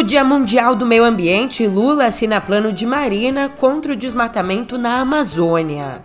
No 0.00 0.06
Dia 0.06 0.24
Mundial 0.24 0.74
do 0.74 0.86
Meio 0.86 1.04
Ambiente, 1.04 1.66
Lula 1.66 2.06
assina 2.06 2.40
plano 2.40 2.72
de 2.72 2.86
Marina 2.86 3.50
contra 3.50 3.92
o 3.92 3.96
desmatamento 3.96 4.78
na 4.78 4.98
Amazônia. 4.98 6.00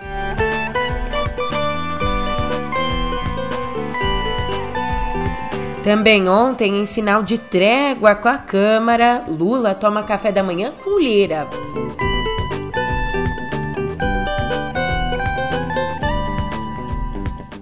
Também 5.82 6.28
ontem, 6.28 6.82
em 6.82 6.86
sinal 6.86 7.24
de 7.24 7.38
trégua 7.38 8.16
com 8.16 8.28
a 8.28 8.38
Câmara, 8.38 9.24
Lula 9.30 9.74
toma 9.74 10.04
café 10.04 10.30
da 10.30 10.44
manhã 10.44 10.74
com 10.84 11.00
Lira. 11.00 11.48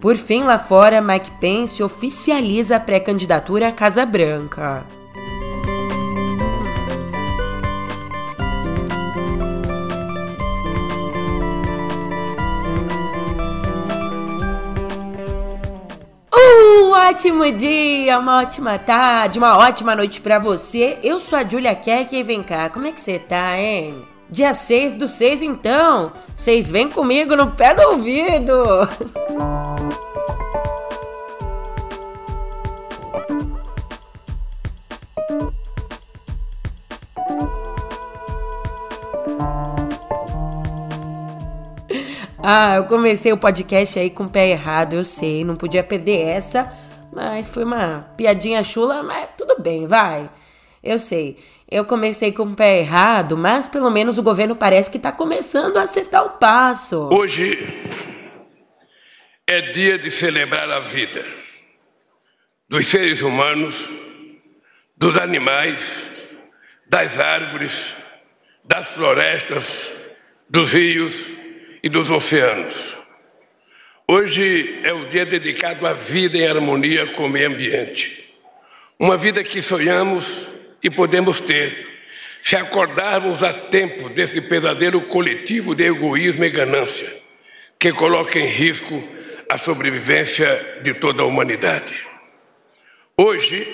Por 0.02 0.18
fim, 0.18 0.42
lá 0.42 0.57
fora, 0.57 1.00
Mike 1.00 1.29
Pence 1.39 1.84
oficializa 1.84 2.78
a 2.78 2.79
pré-candidatura 2.79 3.68
à 3.68 3.71
Casa 3.71 4.04
Branca. 4.04 4.84
Ótimo 16.92 17.51
dia, 17.51 18.19
uma 18.19 18.42
ótima 18.42 18.78
tarde, 18.78 19.39
uma 19.39 19.57
ótima 19.57 19.96
noite 19.96 20.19
para 20.19 20.39
você. 20.39 20.97
Eu 21.01 21.19
sou 21.19 21.39
a 21.39 21.43
Julia 21.43 21.75
Keck 21.75 22.15
e 22.15 22.23
vem 22.23 22.43
cá, 22.43 22.69
como 22.69 22.87
é 22.87 22.92
que 22.92 23.00
você 23.00 23.19
tá, 23.19 23.57
hein? 23.57 23.96
Dia 24.29 24.54
6 24.54 24.93
do 24.93 25.07
6 25.07 25.43
então, 25.43 26.11
vocês 26.36 26.71
vêm 26.71 26.89
comigo 26.89 27.36
no 27.36 27.51
pé 27.51 27.73
do 27.73 27.82
ouvido. 27.89 28.54
Ah, 42.44 42.75
eu 42.75 42.83
comecei 42.83 43.31
o 43.31 43.38
podcast 43.38 43.97
aí 43.97 44.09
com 44.09 44.25
o 44.25 44.30
pé 44.30 44.49
errado, 44.49 44.94
eu 44.94 45.03
sei, 45.03 45.45
não 45.45 45.55
podia 45.55 45.83
perder 45.83 46.19
essa 46.27 46.69
mas 47.13 47.47
foi 47.47 47.63
uma 47.63 47.99
piadinha 48.17 48.63
chula, 48.63 49.03
mas 49.03 49.30
tudo 49.38 49.61
bem, 49.61 49.86
vai. 49.86 50.30
Eu 50.83 50.97
sei. 50.97 51.38
Eu 51.69 51.86
comecei 51.86 52.31
com 52.31 52.44
o 52.44 52.55
pé 52.55 52.80
errado, 52.80 53.38
mas 53.38 53.69
pelo 53.69 53.89
menos 53.89 54.17
o 54.17 54.23
governo 54.23 54.55
parece 54.55 54.89
que 54.89 54.97
está 54.97 55.11
começando 55.11 55.77
a 55.77 55.83
acertar 55.83 56.25
o 56.25 56.31
passo. 56.31 57.09
Hoje 57.11 57.58
é 59.47 59.61
dia 59.71 59.97
de 59.97 60.09
celebrar 60.09 60.69
a 60.69 60.80
vida 60.80 61.25
dos 62.67 62.88
seres 62.88 63.21
humanos, 63.21 63.89
dos 64.97 65.17
animais, 65.17 66.09
das 66.88 67.19
árvores, 67.19 67.94
das 68.64 68.89
florestas, 68.89 69.91
dos 70.49 70.71
rios 70.71 71.31
e 71.84 71.89
dos 71.89 72.09
oceanos. 72.09 72.98
Hoje 74.08 74.80
é 74.84 74.94
o 74.94 75.06
dia 75.06 75.26
dedicado 75.26 75.86
à 75.86 75.92
vida 75.92 76.38
em 76.38 76.48
harmonia 76.48 77.08
com 77.08 77.26
o 77.26 77.30
meio 77.30 77.50
ambiente. 77.50 78.23
Uma 78.98 79.17
vida 79.17 79.44
que 79.44 79.62
sonhamos 79.62 80.48
e 80.81 80.89
podemos 80.89 81.42
ter, 81.42 81.88
se 82.42 82.56
acordarmos 82.56 83.44
a 83.44 83.54
tempo 83.54 84.08
desse 84.09 84.39
pesadelo 84.39 85.02
coletivo 85.02 85.76
de 85.76 85.86
egoísmo 85.86 86.45
e 86.45 86.50
ganância, 86.50 87.14
que 87.78 87.92
coloca 87.92 88.39
em 88.39 88.48
risco 88.48 89.04
a 89.50 89.58
sobrevivência 89.58 90.80
de 90.81 90.94
toda 90.94 91.23
a 91.23 91.26
humanidade. 91.26 91.94
Hoje 93.17 93.67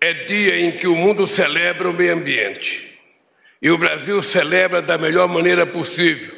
é 0.00 0.12
dia 0.12 0.58
em 0.58 0.72
que 0.72 0.86
o 0.86 0.96
mundo 0.96 1.26
celebra 1.26 1.88
o 1.88 1.92
meio 1.92 2.14
ambiente. 2.14 2.98
E 3.60 3.70
o 3.70 3.78
Brasil 3.78 4.20
celebra 4.22 4.82
da 4.82 4.98
melhor 4.98 5.28
maneira 5.28 5.66
possível, 5.66 6.35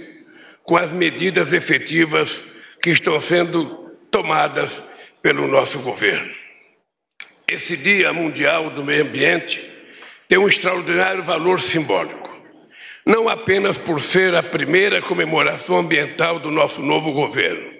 com 0.69 0.77
as 0.77 0.93
medidas 0.93 1.55
efetivas 1.55 2.43
que 2.83 2.91
estão 2.91 3.19
sendo 3.19 3.65
tomadas 4.11 4.83
pelo 5.23 5.49
nosso 5.49 5.79
governo. 5.79 6.31
Esse 7.49 7.75
Dia 7.75 8.13
Mundial 8.13 8.69
do 8.69 8.85
Meio 8.85 9.03
Ambiente 9.03 9.67
tem 10.29 10.37
um 10.37 10.47
extraordinário 10.47 11.23
valor 11.23 11.59
simbólico, 11.59 12.29
não 13.07 13.31
apenas 13.31 13.79
por 13.79 13.99
ser 13.99 14.35
a 14.35 14.43
primeira 14.43 15.01
comemoração 15.01 15.79
ambiental 15.79 16.39
do 16.39 16.51
nosso 16.51 16.83
novo 16.83 17.13
governo, 17.13 17.73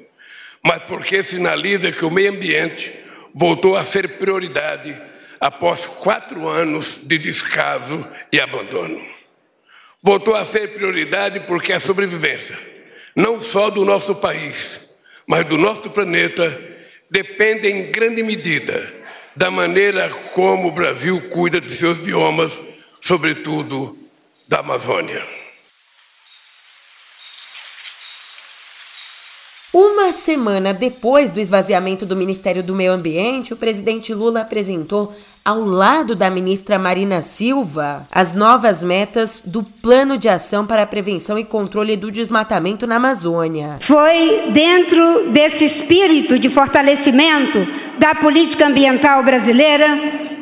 mas 0.65 0.83
porque 0.85 1.23
sinaliza 1.23 1.93
que 1.93 2.07
o 2.07 2.11
meio 2.11 2.31
ambiente 2.33 2.91
voltou 3.35 3.77
a 3.77 3.85
ser 3.85 4.17
prioridade 4.17 4.99
após 5.39 5.87
quatro 5.87 6.49
anos 6.49 6.99
de 7.05 7.19
descaso 7.19 8.03
e 8.33 8.41
abandono. 8.41 8.99
Voltou 10.03 10.35
a 10.35 10.43
ser 10.43 10.73
prioridade 10.73 11.41
porque 11.41 11.75
a 11.75 11.81
sobrevivência, 11.81 12.78
não 13.19 13.41
só 13.41 13.69
do 13.69 13.85
nosso 13.85 14.15
país, 14.15 14.81
mas 15.27 15.45
do 15.45 15.59
nosso 15.59 15.91
planeta 15.91 16.57
depende 17.11 17.69
em 17.69 17.91
grande 17.91 18.23
medida 18.23 18.95
da 19.35 19.51
maneira 19.51 20.09
como 20.35 20.69
o 20.69 20.71
Brasil 20.71 21.29
cuida 21.29 21.61
de 21.61 21.73
seus 21.73 21.99
biomas, 21.99 22.53
sobretudo 23.01 23.99
da 24.47 24.61
Amazônia. 24.61 25.21
Uma 29.73 30.13
semana 30.13 30.73
depois 30.73 31.31
do 31.31 31.39
esvaziamento 31.39 32.07
do 32.07 32.17
Ministério 32.17 32.63
do 32.63 32.75
Meio 32.75 32.91
Ambiente, 32.91 33.53
o 33.53 33.57
presidente 33.57 34.15
Lula 34.15 34.41
apresentou 34.41 35.13
ao 35.45 35.61
lado 35.61 36.17
da 36.17 36.31
ministra 36.31 36.79
Marina 36.79 37.21
Silva, 37.21 38.07
as 38.11 38.35
novas 38.35 38.83
metas 38.83 39.43
do 39.45 39.63
Plano 39.63 40.17
de 40.17 40.27
Ação 40.27 40.67
para 40.67 40.85
a 40.85 40.87
Prevenção 40.87 41.39
e 41.39 41.45
Controle 41.45 41.99
do 41.99 42.11
Desmatamento 42.11 42.87
na 42.87 42.97
Amazônia. 42.97 43.79
Foi 43.87 44.53
dentro 44.53 45.33
desse 45.33 45.65
espírito 45.65 46.39
de 46.39 46.49
fortalecimento 46.55 47.59
da 47.99 48.15
política 48.15 48.69
ambiental 48.69 49.23
brasileira 49.23 49.87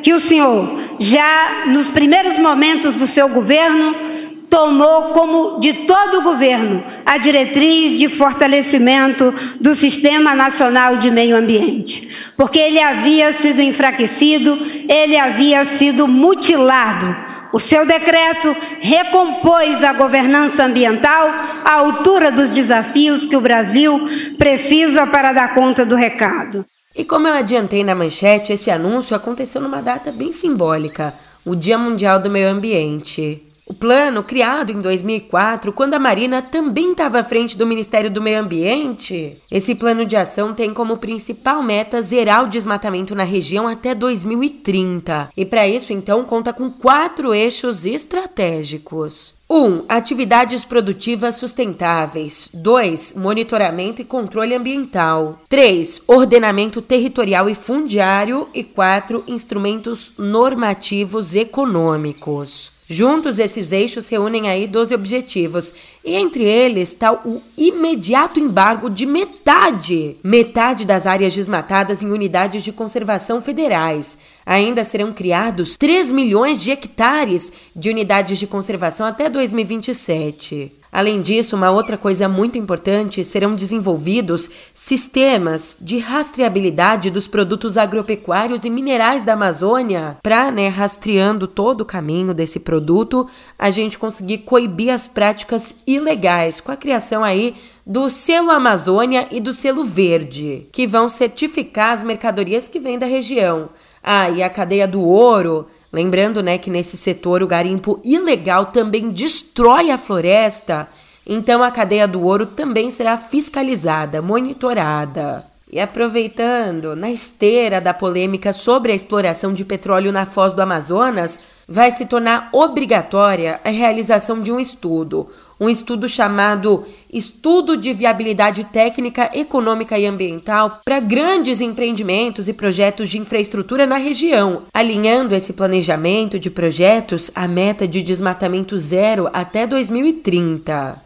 que 0.03 0.13
o 0.13 0.27
senhor, 0.29 0.69
já 1.01 1.65
nos 1.67 1.91
primeiros 1.91 2.37
momentos 2.39 2.95
do 2.95 3.13
seu 3.13 3.27
governo, 3.27 4.16
tomou 4.49 5.13
como 5.13 5.59
de 5.59 5.73
todo 5.85 6.19
o 6.19 6.23
governo 6.23 6.83
a 7.05 7.17
diretriz 7.17 7.99
de 7.99 8.17
fortalecimento 8.17 9.33
do 9.59 9.77
Sistema 9.77 10.33
Nacional 10.35 10.97
de 10.97 11.11
Meio 11.11 11.37
Ambiente 11.37 12.07
porque 12.37 12.59
ele 12.59 12.79
havia 12.79 13.41
sido 13.41 13.59
enfraquecido, 13.61 14.57
ele 14.87 15.17
havia 15.17 15.79
sido 15.79 16.07
mutilado. 16.07 17.35
O 17.51 17.59
seu 17.61 17.85
decreto 17.85 18.55
recompôs 18.81 19.83
a 19.83 19.93
governança 19.93 20.63
ambiental 20.63 21.29
à 21.65 21.73
altura 21.73 22.31
dos 22.31 22.53
desafios 22.53 23.27
que 23.27 23.35
o 23.35 23.41
Brasil 23.41 23.99
precisa 24.37 25.07
para 25.07 25.33
dar 25.33 25.55
conta 25.55 25.83
do 25.83 25.95
recado. 25.95 26.63
E 26.95 27.03
como 27.03 27.27
eu 27.27 27.33
adiantei 27.33 27.83
na 27.83 27.95
manchete, 27.95 28.53
esse 28.53 28.69
anúncio 28.69 29.15
aconteceu 29.15 29.61
numa 29.61 29.81
data 29.81 30.11
bem 30.11 30.31
simbólica, 30.31 31.13
o 31.45 31.55
Dia 31.55 31.77
Mundial 31.77 32.19
do 32.19 32.29
Meio 32.29 32.49
Ambiente. 32.49 33.46
O 33.69 33.73
plano, 33.73 34.23
criado 34.23 34.71
em 34.71 34.81
2004, 34.81 35.73
quando 35.73 35.93
a 35.93 35.99
Marina 35.99 36.41
também 36.41 36.91
estava 36.91 37.19
à 37.19 37.23
frente 37.23 37.57
do 37.57 37.67
Ministério 37.67 38.09
do 38.09 38.21
Meio 38.21 38.39
Ambiente, 38.39 39.35
esse 39.51 39.75
plano 39.75 40.05
de 40.05 40.15
ação 40.15 40.53
tem 40.53 40.73
como 40.73 40.99
principal 40.99 41.61
meta 41.61 42.01
zerar 42.01 42.45
o 42.45 42.49
desmatamento 42.49 43.13
na 43.13 43.23
região 43.23 43.67
até 43.67 43.93
2030. 43.93 45.29
E 45.35 45.43
para 45.43 45.67
isso, 45.67 45.91
então, 45.91 46.23
conta 46.23 46.53
com 46.53 46.71
quatro 46.71 47.33
eixos 47.33 47.85
estratégicos. 47.85 49.35
1. 49.49 49.55
Um, 49.55 49.83
atividades 49.89 50.63
produtivas 50.63 51.35
sustentáveis. 51.35 52.49
2. 52.53 53.15
Monitoramento 53.17 54.01
e 54.01 54.05
controle 54.05 54.55
ambiental. 54.55 55.41
3. 55.49 56.03
Ordenamento 56.07 56.81
territorial 56.81 57.49
e 57.49 57.55
fundiário. 57.55 58.47
E 58.53 58.63
4. 58.63 59.25
Instrumentos 59.27 60.13
normativos 60.17 61.35
econômicos. 61.35 62.76
Juntos, 62.89 63.37
esses 63.37 63.73
eixos 63.73 64.07
reúnem 64.07 64.49
aí 64.49 64.65
12 64.65 64.95
objetivos, 64.95 65.73
e 66.07 66.15
entre 66.15 66.45
eles 66.45 66.93
está 66.93 67.11
o 67.11 67.41
imediato 67.57 68.39
embargo 68.39 68.89
de 68.89 69.05
metade, 69.05 70.15
metade 70.23 70.85
das 70.85 71.05
áreas 71.05 71.35
desmatadas 71.35 72.01
em 72.01 72.09
unidades 72.09 72.63
de 72.63 72.71
conservação 72.71 73.41
federais. 73.41 74.17
Ainda 74.45 74.85
serão 74.85 75.11
criados 75.11 75.75
3 75.75 76.13
milhões 76.13 76.63
de 76.63 76.71
hectares 76.71 77.51
de 77.75 77.89
unidades 77.89 78.39
de 78.39 78.47
conservação 78.47 79.05
até 79.05 79.29
2027. 79.29 80.71
Além 80.91 81.21
disso, 81.21 81.55
uma 81.55 81.69
outra 81.69 81.97
coisa 81.97 82.29
muito 82.29 82.57
importante 82.57 83.23
serão 83.23 83.55
desenvolvidos 83.55 84.49
sistemas 84.73 85.77
de 85.79 85.97
rastreabilidade 85.97 87.11
dos 87.11 87.27
produtos 87.27 87.77
agropecuários 87.77 88.63
e 88.63 88.69
minerais 88.69 89.23
da 89.23 89.33
Amazônia, 89.33 90.17
para, 90.23 90.49
né, 90.49 90.69
rastreando 90.69 91.45
todo 91.45 91.81
o 91.81 91.85
caminho 91.85 92.33
desse 92.33 92.59
produto, 92.59 93.27
a 93.59 93.69
gente 93.69 93.99
conseguir 93.99 94.39
coibir 94.39 94.89
as 94.89 95.07
práticas 95.07 95.75
ilegais 95.97 96.61
com 96.61 96.71
a 96.71 96.77
criação 96.77 97.23
aí 97.23 97.55
do 97.85 98.09
selo 98.09 98.51
Amazônia 98.51 99.27
e 99.29 99.39
do 99.39 99.53
selo 99.53 99.83
Verde, 99.83 100.67
que 100.71 100.87
vão 100.87 101.09
certificar 101.09 101.93
as 101.93 102.03
mercadorias 102.03 102.67
que 102.67 102.79
vêm 102.79 102.97
da 102.97 103.05
região. 103.05 103.69
Ah, 104.03 104.29
e 104.29 104.41
a 104.41 104.49
cadeia 104.49 104.87
do 104.87 105.01
ouro 105.01 105.67
Lembrando, 105.91 106.43
né, 106.43 106.57
que 106.57 106.69
nesse 106.69 106.97
setor 106.97 107.41
o 107.41 107.47
garimpo 107.47 107.99
ilegal 108.03 108.67
também 108.67 109.09
destrói 109.09 109.89
a 109.89 109.97
floresta, 109.97 110.87
então 111.25 111.63
a 111.63 111.71
cadeia 111.71 112.07
do 112.07 112.23
ouro 112.23 112.45
também 112.45 112.91
será 112.91 113.17
fiscalizada, 113.17 114.21
monitorada. 114.21 115.43
E 115.71 115.79
aproveitando, 115.79 116.95
na 116.95 117.09
esteira 117.09 117.81
da 117.81 117.93
polêmica 117.93 118.53
sobre 118.53 118.91
a 118.91 118.95
exploração 118.95 119.53
de 119.53 119.65
petróleo 119.65 120.11
na 120.11 120.25
foz 120.25 120.53
do 120.53 120.61
Amazonas, 120.61 121.43
vai 121.67 121.91
se 121.91 122.05
tornar 122.05 122.49
obrigatória 122.53 123.59
a 123.63 123.69
realização 123.69 124.41
de 124.41 124.51
um 124.51 124.59
estudo, 124.59 125.29
um 125.59 125.69
estudo 125.69 126.07
chamado 126.07 126.85
Estudo 127.11 127.75
de 127.75 127.91
Viabilidade 127.91 128.63
Técnica, 128.65 129.29
Econômica 129.33 129.97
e 129.97 130.05
Ambiental 130.05 130.79
para 130.85 130.99
grandes 130.99 131.59
empreendimentos 131.59 132.47
e 132.47 132.53
projetos 132.53 133.09
de 133.09 133.17
infraestrutura 133.17 133.85
na 133.85 133.97
região, 133.97 134.63
alinhando 134.73 135.35
esse 135.35 135.53
planejamento 135.53 136.39
de 136.39 136.49
projetos 136.49 137.31
à 137.35 137.47
meta 137.47 137.87
de 137.87 138.01
desmatamento 138.01 138.77
zero 138.77 139.29
até 139.33 139.65
2030. 139.65 141.01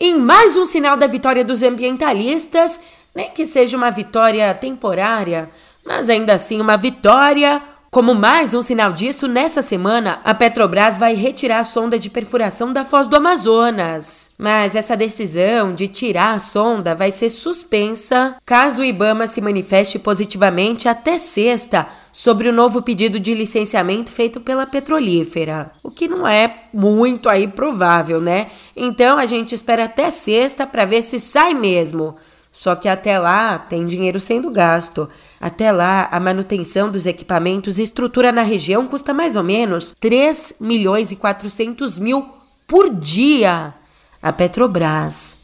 Em 0.00 0.18
mais 0.18 0.56
um 0.56 0.64
sinal 0.64 0.96
da 0.96 1.06
vitória 1.06 1.44
dos 1.44 1.62
ambientalistas, 1.62 2.80
nem 3.14 3.30
que 3.30 3.46
seja 3.46 3.76
uma 3.76 3.90
vitória 3.90 4.52
temporária, 4.54 5.50
mas 5.84 6.08
ainda 6.08 6.34
assim 6.34 6.60
uma 6.60 6.76
vitória. 6.76 7.60
Como 7.94 8.12
mais 8.12 8.54
um 8.54 8.60
sinal 8.60 8.92
disso, 8.92 9.28
nessa 9.28 9.62
semana 9.62 10.18
a 10.24 10.34
Petrobras 10.34 10.98
vai 10.98 11.14
retirar 11.14 11.60
a 11.60 11.64
sonda 11.64 11.96
de 11.96 12.10
perfuração 12.10 12.72
da 12.72 12.84
Foz 12.84 13.06
do 13.06 13.14
Amazonas. 13.14 14.32
Mas 14.36 14.74
essa 14.74 14.96
decisão 14.96 15.72
de 15.72 15.86
tirar 15.86 16.34
a 16.34 16.40
sonda 16.40 16.92
vai 16.92 17.12
ser 17.12 17.30
suspensa 17.30 18.34
caso 18.44 18.82
o 18.82 18.84
Ibama 18.84 19.28
se 19.28 19.40
manifeste 19.40 19.96
positivamente 20.00 20.88
até 20.88 21.18
sexta 21.18 21.86
sobre 22.12 22.48
o 22.48 22.52
novo 22.52 22.82
pedido 22.82 23.20
de 23.20 23.32
licenciamento 23.32 24.10
feito 24.10 24.40
pela 24.40 24.66
petrolífera, 24.66 25.70
o 25.84 25.88
que 25.88 26.08
não 26.08 26.26
é 26.26 26.52
muito 26.72 27.28
aí 27.28 27.46
provável, 27.46 28.20
né? 28.20 28.48
Então 28.74 29.18
a 29.18 29.24
gente 29.24 29.54
espera 29.54 29.84
até 29.84 30.10
sexta 30.10 30.66
para 30.66 30.84
ver 30.84 31.00
se 31.00 31.20
sai 31.20 31.54
mesmo. 31.54 32.16
Só 32.54 32.76
que 32.76 32.88
até 32.88 33.18
lá 33.18 33.58
tem 33.58 33.84
dinheiro 33.84 34.20
sendo 34.20 34.48
gasto. 34.48 35.08
Até 35.44 35.70
lá, 35.70 36.08
a 36.10 36.18
manutenção 36.18 36.90
dos 36.90 37.04
equipamentos 37.04 37.78
e 37.78 37.82
estrutura 37.82 38.32
na 38.32 38.40
região 38.40 38.86
custa 38.86 39.12
mais 39.12 39.36
ou 39.36 39.42
menos 39.42 39.94
3 40.00 40.54
milhões 40.58 41.12
e 41.12 41.16
400 41.16 41.98
mil 41.98 42.26
por 42.66 42.88
dia. 42.88 43.74
A 44.22 44.32
Petrobras. 44.32 45.36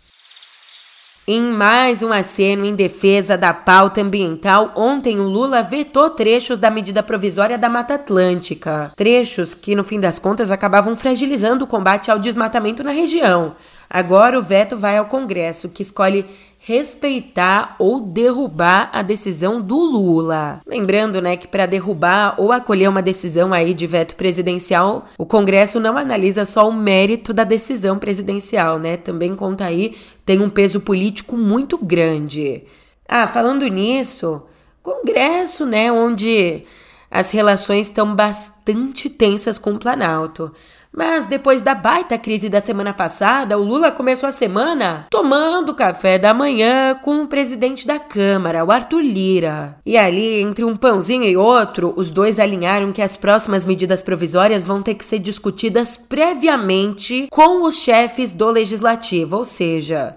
Em 1.29 1.43
mais 1.43 2.02
um 2.02 2.14
aceno 2.14 2.64
em 2.64 2.75
defesa 2.75 3.37
da 3.37 3.52
pauta 3.52 4.00
ambiental, 4.00 4.73
ontem 4.75 5.20
o 5.20 5.29
Lula 5.29 5.62
vetou 5.62 6.08
trechos 6.08 6.56
da 6.56 6.70
medida 6.70 7.03
provisória 7.03 7.58
da 7.58 7.69
Mata 7.69 7.96
Atlântica. 7.96 8.91
Trechos 8.96 9.53
que, 9.53 9.75
no 9.75 9.85
fim 9.85 10.00
das 10.00 10.19
contas, 10.19 10.50
acabavam 10.50 10.96
fragilizando 10.96 11.67
o 11.67 11.69
combate 11.69 12.11
ao 12.11 12.19
desmatamento 12.19 12.82
na 12.82 12.91
região. 12.91 13.55
Agora 13.88 14.38
o 14.38 14.43
veto 14.43 14.79
vai 14.79 14.96
ao 14.96 15.06
Congresso, 15.06 15.69
que 15.69 15.82
escolhe 15.82 16.25
respeitar 16.62 17.75
ou 17.79 18.01
derrubar 18.01 18.91
a 18.93 19.01
decisão 19.01 19.62
do 19.62 19.79
Lula. 19.79 20.61
Lembrando, 20.67 21.21
né, 21.23 21.35
que 21.37 21.49
para 21.49 21.65
derrubar 21.65 22.35
ou 22.37 22.53
acolher 22.53 22.89
uma 22.89 23.01
decisão 23.01 23.55
aí 23.55 23.73
de 23.73 23.87
veto 23.87 24.15
presidencial, 24.15 25.07
o 25.17 25.25
Congresso 25.25 25.81
não 25.81 25.97
analisa 25.97 26.45
só 26.45 26.69
o 26.69 26.73
mérito 26.73 27.33
da 27.33 27.45
decisão 27.45 27.99
presidencial, 27.99 28.79
né? 28.79 28.99
Também 28.99 29.35
conta 29.35 29.65
aí 29.65 29.97
tem 30.27 30.41
um 30.41 30.51
peso 30.51 30.81
político 30.81 31.37
muito 31.37 31.79
grande. 31.79 32.63
Ah, 33.09 33.27
falando 33.27 33.67
nisso, 33.67 34.43
Congresso, 34.83 35.65
né, 35.65 35.91
onde 35.91 36.63
as 37.11 37.31
relações 37.31 37.89
estão 37.89 38.15
bastante 38.15 39.09
tensas 39.09 39.59
com 39.59 39.73
o 39.73 39.79
Planalto. 39.79 40.53
Mas 40.93 41.25
depois 41.25 41.63
da 41.63 41.73
baita 41.73 42.19
crise 42.19 42.49
da 42.49 42.61
semana 42.61 42.93
passada, 42.93 43.57
o 43.57 43.63
Lula 43.63 43.93
começou 43.93 44.29
a 44.29 44.33
semana 44.33 45.07
tomando 45.09 45.75
café 45.75 46.19
da 46.19 46.35
manhã 46.35 46.97
com 46.97 47.23
o 47.23 47.29
presidente 47.29 47.87
da 47.87 47.99
Câmara, 47.99 48.65
o 48.65 48.73
Arthur 48.73 49.01
Lira. 49.01 49.77
E 49.87 49.97
ali, 49.97 50.41
entre 50.41 50.65
um 50.65 50.77
pãozinho 50.77 51.25
e 51.25 51.37
outro, 51.37 51.95
os 51.97 52.11
dois 52.11 52.41
alinharam 52.41 52.91
que 52.91 53.01
as 53.01 53.17
próximas 53.17 53.65
medidas 53.65 54.03
provisórias 54.03 54.65
vão 54.65 54.83
ter 54.83 54.95
que 54.95 55.05
ser 55.05 55.21
discutidas 55.21 55.97
previamente 55.97 57.29
com 57.31 57.63
os 57.63 57.79
chefes 57.79 58.33
do 58.33 58.51
legislativo, 58.51 59.37
ou 59.37 59.45
seja, 59.45 60.17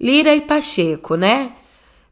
Lira 0.00 0.34
e 0.34 0.40
Pacheco, 0.40 1.16
né? 1.16 1.52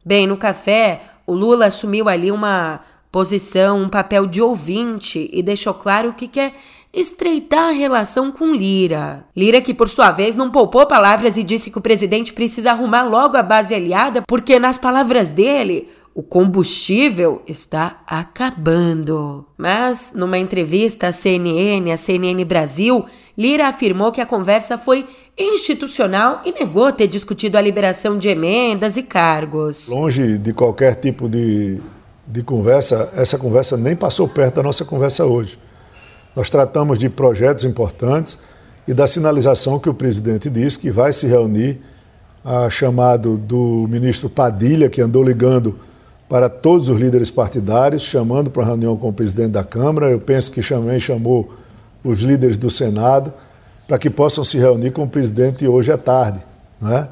Bem, 0.05 0.27
no 0.27 0.37
café, 0.37 1.01
o 1.25 1.33
Lula 1.33 1.65
assumiu 1.65 2.07
ali 2.07 2.31
uma 2.31 2.81
posição, 3.11 3.79
um 3.79 3.89
papel 3.89 4.25
de 4.25 4.41
ouvinte 4.41 5.29
e 5.31 5.43
deixou 5.43 5.73
claro 5.73 6.13
que 6.13 6.27
quer 6.27 6.53
estreitar 6.93 7.69
a 7.69 7.71
relação 7.71 8.31
com 8.31 8.53
Lira. 8.53 9.25
Lira, 9.35 9.59
que 9.59 9.73
por 9.73 9.89
sua 9.89 10.11
vez 10.11 10.35
não 10.35 10.51
poupou 10.51 10.85
palavras 10.85 11.35
e 11.35 11.43
disse 11.43 11.71
que 11.71 11.77
o 11.79 11.81
presidente 11.81 12.31
precisa 12.31 12.71
arrumar 12.71 13.03
logo 13.03 13.35
a 13.35 13.41
base 13.41 13.73
aliada, 13.73 14.21
porque, 14.27 14.59
nas 14.59 14.77
palavras 14.77 15.31
dele, 15.31 15.89
o 16.13 16.21
combustível 16.21 17.41
está 17.47 18.01
acabando. 18.05 19.43
Mas, 19.57 20.13
numa 20.13 20.37
entrevista 20.37 21.07
à 21.07 21.11
CNN, 21.11 21.91
à 21.91 21.97
CNN 21.97 22.45
Brasil, 22.45 23.03
Lira 23.35 23.67
afirmou 23.67 24.11
que 24.11 24.21
a 24.21 24.25
conversa 24.25 24.77
foi 24.77 25.07
institucional 25.35 26.41
e 26.45 26.51
negou 26.51 26.91
ter 26.91 27.07
discutido 27.07 27.57
a 27.57 27.61
liberação 27.61 28.15
de 28.19 28.29
emendas 28.29 28.95
e 28.95 29.01
cargos. 29.01 29.87
Longe 29.87 30.37
de 30.37 30.53
qualquer 30.53 30.93
tipo 30.95 31.27
de, 31.27 31.79
de 32.27 32.43
conversa, 32.43 33.11
essa 33.15 33.39
conversa 33.39 33.75
nem 33.75 33.95
passou 33.95 34.27
perto 34.27 34.57
da 34.57 34.63
nossa 34.63 34.85
conversa 34.85 35.25
hoje. 35.25 35.57
Nós 36.35 36.49
tratamos 36.49 36.97
de 36.97 37.09
projetos 37.09 37.63
importantes 37.63 38.39
e 38.87 38.93
da 38.93 39.07
sinalização 39.07 39.79
que 39.79 39.89
o 39.89 39.93
presidente 39.93 40.49
disse 40.49 40.79
que 40.79 40.91
vai 40.91 41.13
se 41.13 41.27
reunir 41.27 41.79
a 42.43 42.69
chamado 42.69 43.37
do 43.37 43.85
ministro 43.87 44.29
Padilha, 44.29 44.89
que 44.89 45.01
andou 45.01 45.23
ligando 45.23 45.79
para 46.27 46.49
todos 46.49 46.89
os 46.89 46.99
líderes 46.99 47.29
partidários, 47.29 48.01
chamando 48.01 48.49
para 48.49 48.63
a 48.63 48.65
reunião 48.65 48.97
com 48.97 49.09
o 49.09 49.13
presidente 49.13 49.51
da 49.51 49.63
Câmara. 49.63 50.09
Eu 50.09 50.19
penso 50.19 50.51
que 50.51 50.61
também 50.61 50.99
chamou 50.99 51.53
os 52.03 52.19
líderes 52.19 52.57
do 52.57 52.69
Senado 52.69 53.31
para 53.87 53.97
que 53.97 54.09
possam 54.09 54.43
se 54.43 54.57
reunir 54.57 54.91
com 54.91 55.03
o 55.03 55.07
presidente 55.07 55.67
hoje 55.67 55.91
à 55.91 55.97
tarde. 55.97 56.39
Né? 56.81 57.07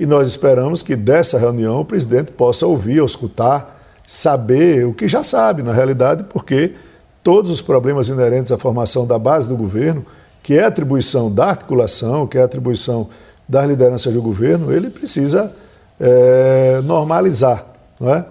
E 0.00 0.06
nós 0.06 0.26
esperamos 0.26 0.82
que 0.82 0.96
dessa 0.96 1.38
reunião 1.38 1.80
o 1.80 1.84
presidente 1.84 2.32
possa 2.32 2.66
ouvir, 2.66 3.04
escutar, 3.04 3.80
saber 4.06 4.86
o 4.86 4.92
que 4.94 5.06
já 5.06 5.22
sabe, 5.22 5.62
na 5.62 5.72
realidade, 5.72 6.24
porque 6.24 6.74
todos 7.22 7.50
os 7.50 7.60
problemas 7.60 8.08
inerentes 8.08 8.52
à 8.52 8.58
formação 8.58 9.06
da 9.06 9.18
base 9.18 9.48
do 9.48 9.56
governo, 9.56 10.04
que 10.42 10.54
é 10.54 10.64
atribuição 10.64 11.32
da 11.32 11.46
articulação, 11.46 12.26
que 12.26 12.36
é 12.36 12.42
atribuição 12.42 13.08
das 13.48 13.66
lideranças 13.66 14.12
do 14.12 14.20
governo, 14.20 14.72
ele 14.72 14.90
precisa 14.90 15.52
é, 16.00 16.80
normalizar. 16.84 17.64
Não 18.00 18.12
é? 18.12 18.24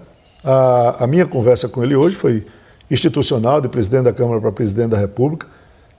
a, 0.44 1.04
a 1.04 1.08
minha 1.08 1.26
conversa 1.26 1.70
com 1.70 1.84
ele 1.84 1.96
hoje 1.96 2.16
foi 2.16 2.46
institucional, 2.90 3.62
de 3.62 3.70
presidente 3.70 4.04
da 4.04 4.14
Câmara 4.14 4.42
para 4.42 4.52
presidente 4.52 4.90
da 4.90 4.98
República, 4.98 5.48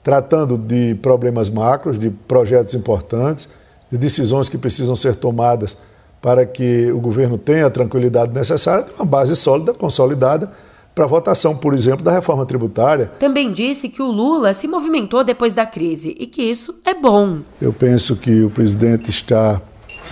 tratando 0.02 0.58
de 0.58 0.94
problemas 0.96 1.49
macros, 1.49 1.99
de 1.99 2.11
projetos 2.11 2.75
importantes, 2.75 3.49
de 3.90 3.96
decisões 3.96 4.49
que 4.49 4.58
precisam 4.58 4.96
ser 4.96 5.14
tomadas 5.16 5.76
para 6.20 6.44
que 6.44 6.90
o 6.92 7.00
governo 7.00 7.38
tenha 7.38 7.66
a 7.66 7.70
tranquilidade 7.70 8.32
necessária, 8.32 8.87
uma 8.96 9.04
base 9.04 9.34
sólida, 9.34 9.72
consolidada, 9.72 10.50
para 10.94 11.06
votação, 11.06 11.56
por 11.56 11.72
exemplo, 11.72 12.04
da 12.04 12.12
reforma 12.12 12.44
tributária. 12.44 13.11
Também 13.18 13.52
disse 13.52 13.88
que 13.88 14.02
o 14.02 14.11
Lula 14.11 14.52
se 14.52 14.68
movimentou 14.68 15.25
depois 15.25 15.54
da 15.54 15.64
crise 15.64 16.14
e 16.18 16.26
que 16.26 16.42
isso 16.42 16.75
é 16.84 16.94
bom. 16.94 17.38
Eu 17.61 17.72
penso 17.72 18.16
que 18.16 18.42
o 18.42 18.50
presidente 18.50 19.11
está 19.11 19.61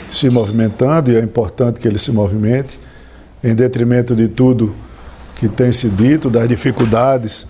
se 0.09 0.29
movimentando 0.31 1.11
e 1.11 1.17
é 1.17 1.21
importante 1.21 1.81
que 1.81 1.87
ele 1.87 1.99
se 1.99 2.11
movimente, 2.13 2.79
em 3.45 3.55
detrimento 3.55 4.15
de 4.15 4.29
tudo 4.29 4.75
que 5.37 5.49
tem 5.49 5.73
se 5.73 5.89
dito, 5.89 6.29
das 6.29 6.49
dificuldades 6.49 7.49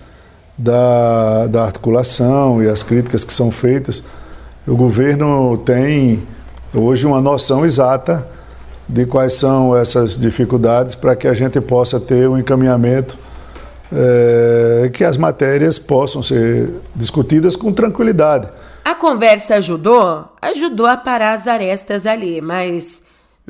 da, 0.57 1.47
da 1.47 1.63
articulação 1.65 2.61
e 2.61 2.67
as 2.67 2.83
críticas 2.83 3.23
que 3.23 3.33
são 3.33 3.51
feitas. 3.51 4.03
O 4.67 4.75
governo 4.75 5.57
tem 5.57 6.23
hoje 6.73 7.05
uma 7.05 7.19
noção 7.19 7.65
exata 7.65 8.25
de 8.91 9.05
quais 9.05 9.33
são 9.33 9.75
essas 9.75 10.17
dificuldades 10.17 10.95
para 10.95 11.15
que 11.15 11.25
a 11.25 11.33
gente 11.33 11.61
possa 11.61 11.97
ter 11.97 12.27
um 12.27 12.37
encaminhamento 12.37 13.17
é, 13.89 14.89
que 14.93 15.03
as 15.03 15.15
matérias 15.15 15.79
possam 15.79 16.21
ser 16.21 16.69
discutidas 16.93 17.55
com 17.55 17.71
tranquilidade. 17.71 18.49
A 18.83 18.93
conversa 18.93 19.55
ajudou? 19.55 20.25
Ajudou 20.41 20.85
a 20.85 20.97
parar 20.97 21.33
as 21.33 21.47
arestas 21.47 22.05
ali, 22.05 22.41
mas 22.41 23.01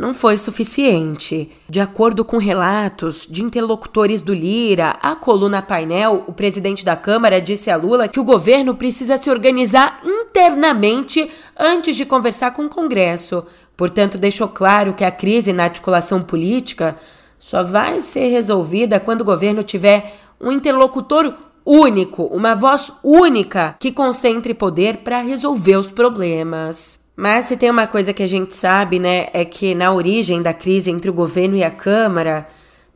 não 0.01 0.15
foi 0.15 0.35
suficiente. 0.35 1.51
De 1.69 1.79
acordo 1.79 2.25
com 2.25 2.37
relatos 2.37 3.27
de 3.29 3.43
interlocutores 3.43 4.23
do 4.23 4.33
Lira, 4.33 4.97
a 4.99 5.15
coluna 5.15 5.61
painel, 5.61 6.23
o 6.27 6.33
presidente 6.33 6.83
da 6.83 6.95
Câmara 6.95 7.39
disse 7.39 7.69
a 7.69 7.75
Lula 7.75 8.07
que 8.07 8.19
o 8.19 8.23
governo 8.23 8.73
precisa 8.73 9.15
se 9.15 9.29
organizar 9.29 10.01
internamente 10.03 11.29
antes 11.55 11.95
de 11.95 12.03
conversar 12.03 12.51
com 12.51 12.65
o 12.65 12.69
Congresso. 12.69 13.45
Portanto, 13.77 14.17
deixou 14.17 14.47
claro 14.47 14.95
que 14.95 15.05
a 15.05 15.11
crise 15.11 15.53
na 15.53 15.65
articulação 15.65 16.23
política 16.23 16.97
só 17.37 17.63
vai 17.63 18.01
ser 18.01 18.27
resolvida 18.29 18.99
quando 18.99 19.21
o 19.21 19.25
governo 19.25 19.61
tiver 19.61 20.15
um 20.39 20.51
interlocutor 20.51 21.31
único, 21.63 22.23
uma 22.23 22.55
voz 22.55 22.91
única 23.03 23.75
que 23.79 23.91
concentre 23.91 24.55
poder 24.55 24.97
para 24.97 25.21
resolver 25.21 25.75
os 25.75 25.91
problemas. 25.91 27.00
Mas 27.21 27.45
se 27.45 27.55
tem 27.55 27.69
uma 27.69 27.85
coisa 27.85 28.13
que 28.13 28.23
a 28.23 28.27
gente 28.27 28.55
sabe, 28.55 28.97
né, 28.97 29.27
é 29.31 29.45
que 29.45 29.75
na 29.75 29.93
origem 29.93 30.41
da 30.41 30.55
crise 30.55 30.89
entre 30.89 31.07
o 31.07 31.13
governo 31.13 31.55
e 31.55 31.63
a 31.63 31.69
Câmara 31.69 32.47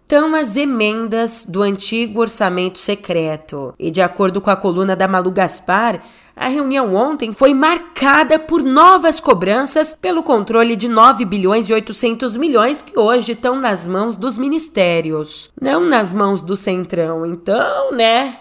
estão 0.02 0.34
as 0.34 0.58
emendas 0.58 1.46
do 1.48 1.62
antigo 1.62 2.22
orçamento 2.22 2.80
secreto. 2.80 3.76
E 3.78 3.92
de 3.92 4.02
acordo 4.02 4.42
com 4.42 4.50
a 4.50 4.56
coluna 4.56 4.96
da 4.96 5.08
Malu 5.08 5.30
Gaspar, 5.30 6.02
a 6.36 6.48
reunião 6.48 6.96
ontem 6.96 7.34
foi 7.34 7.54
marcada 7.54 8.40
por 8.40 8.64
novas 8.64 9.20
cobranças 9.20 9.96
pelo 10.02 10.24
controle 10.24 10.76
de 10.76 10.90
9 10.90 11.24
bilhões 11.24 11.70
e 11.70 11.74
800 11.74 12.36
milhões 12.36 12.82
que 12.82 12.98
hoje 12.98 13.34
estão 13.34 13.60
nas 13.60 13.86
mãos 13.86 14.16
dos 14.16 14.40
ministérios, 14.40 15.52
não 15.62 15.82
nas 15.82 16.16
mãos 16.16 16.42
do 16.42 16.56
Centrão. 16.56 17.28
Então, 17.28 17.92
né? 17.92 18.40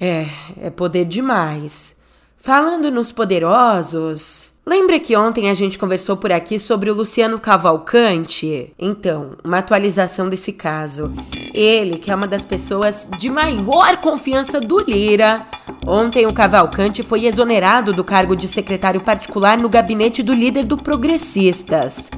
É, 0.00 0.26
é 0.60 0.70
poder 0.70 1.04
demais. 1.04 1.98
Falando 2.36 2.92
nos 2.92 3.10
poderosos, 3.10 4.54
Lembra 4.70 5.00
que 5.00 5.16
ontem 5.16 5.50
a 5.50 5.54
gente 5.54 5.76
conversou 5.76 6.16
por 6.16 6.30
aqui 6.30 6.56
sobre 6.56 6.88
o 6.88 6.94
Luciano 6.94 7.40
Cavalcante? 7.40 8.72
Então, 8.78 9.32
uma 9.42 9.58
atualização 9.58 10.28
desse 10.28 10.52
caso. 10.52 11.12
Ele, 11.52 11.98
que 11.98 12.08
é 12.08 12.14
uma 12.14 12.28
das 12.28 12.44
pessoas 12.44 13.08
de 13.18 13.28
maior 13.28 13.96
confiança 13.96 14.60
do 14.60 14.78
Lira, 14.78 15.44
ontem 15.84 16.24
o 16.24 16.32
Cavalcante 16.32 17.02
foi 17.02 17.26
exonerado 17.26 17.92
do 17.92 18.04
cargo 18.04 18.36
de 18.36 18.46
secretário 18.46 19.00
particular 19.00 19.58
no 19.58 19.68
gabinete 19.68 20.22
do 20.22 20.32
líder 20.32 20.64
do 20.64 20.76
Progressistas. 20.76 22.08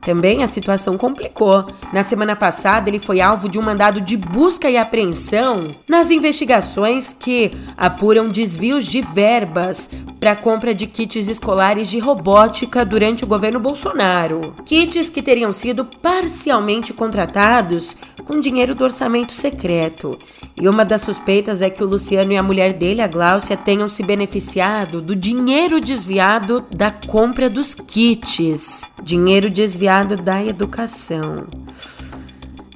Também 0.00 0.42
a 0.42 0.46
situação 0.46 0.96
complicou. 0.96 1.66
Na 1.92 2.02
semana 2.02 2.34
passada, 2.34 2.88
ele 2.88 2.98
foi 2.98 3.20
alvo 3.20 3.48
de 3.48 3.58
um 3.58 3.62
mandado 3.62 4.00
de 4.00 4.16
busca 4.16 4.70
e 4.70 4.76
apreensão 4.76 5.74
nas 5.86 6.10
investigações 6.10 7.12
que 7.12 7.52
apuram 7.76 8.28
desvios 8.28 8.86
de 8.86 9.02
verbas 9.02 9.90
para 10.18 10.36
compra 10.36 10.74
de 10.74 10.86
kits 10.86 11.28
escolares 11.28 11.88
de 11.88 11.98
robótica 11.98 12.84
durante 12.84 13.24
o 13.24 13.26
governo 13.26 13.60
Bolsonaro. 13.60 14.54
Kits 14.64 15.10
que 15.10 15.22
teriam 15.22 15.52
sido 15.52 15.84
parcialmente 15.84 16.92
contratados 16.92 17.96
com 18.24 18.40
dinheiro 18.40 18.74
do 18.74 18.84
orçamento 18.84 19.32
secreto. 19.32 20.18
E 20.56 20.68
uma 20.68 20.84
das 20.84 21.02
suspeitas 21.02 21.62
é 21.62 21.70
que 21.70 21.82
o 21.82 21.86
Luciano 21.86 22.32
e 22.32 22.36
a 22.36 22.42
mulher 22.42 22.72
dele, 22.74 23.02
a 23.02 23.06
Gláucia, 23.06 23.56
tenham 23.56 23.88
se 23.88 24.02
beneficiado 24.02 25.00
do 25.02 25.16
dinheiro 25.16 25.80
desviado 25.80 26.64
da 26.74 26.90
compra 26.90 27.50
dos 27.50 27.74
kits. 27.74 28.90
Dinheiro 29.02 29.50
desviado 29.50 29.89
da 30.22 30.44
educação. 30.44 31.46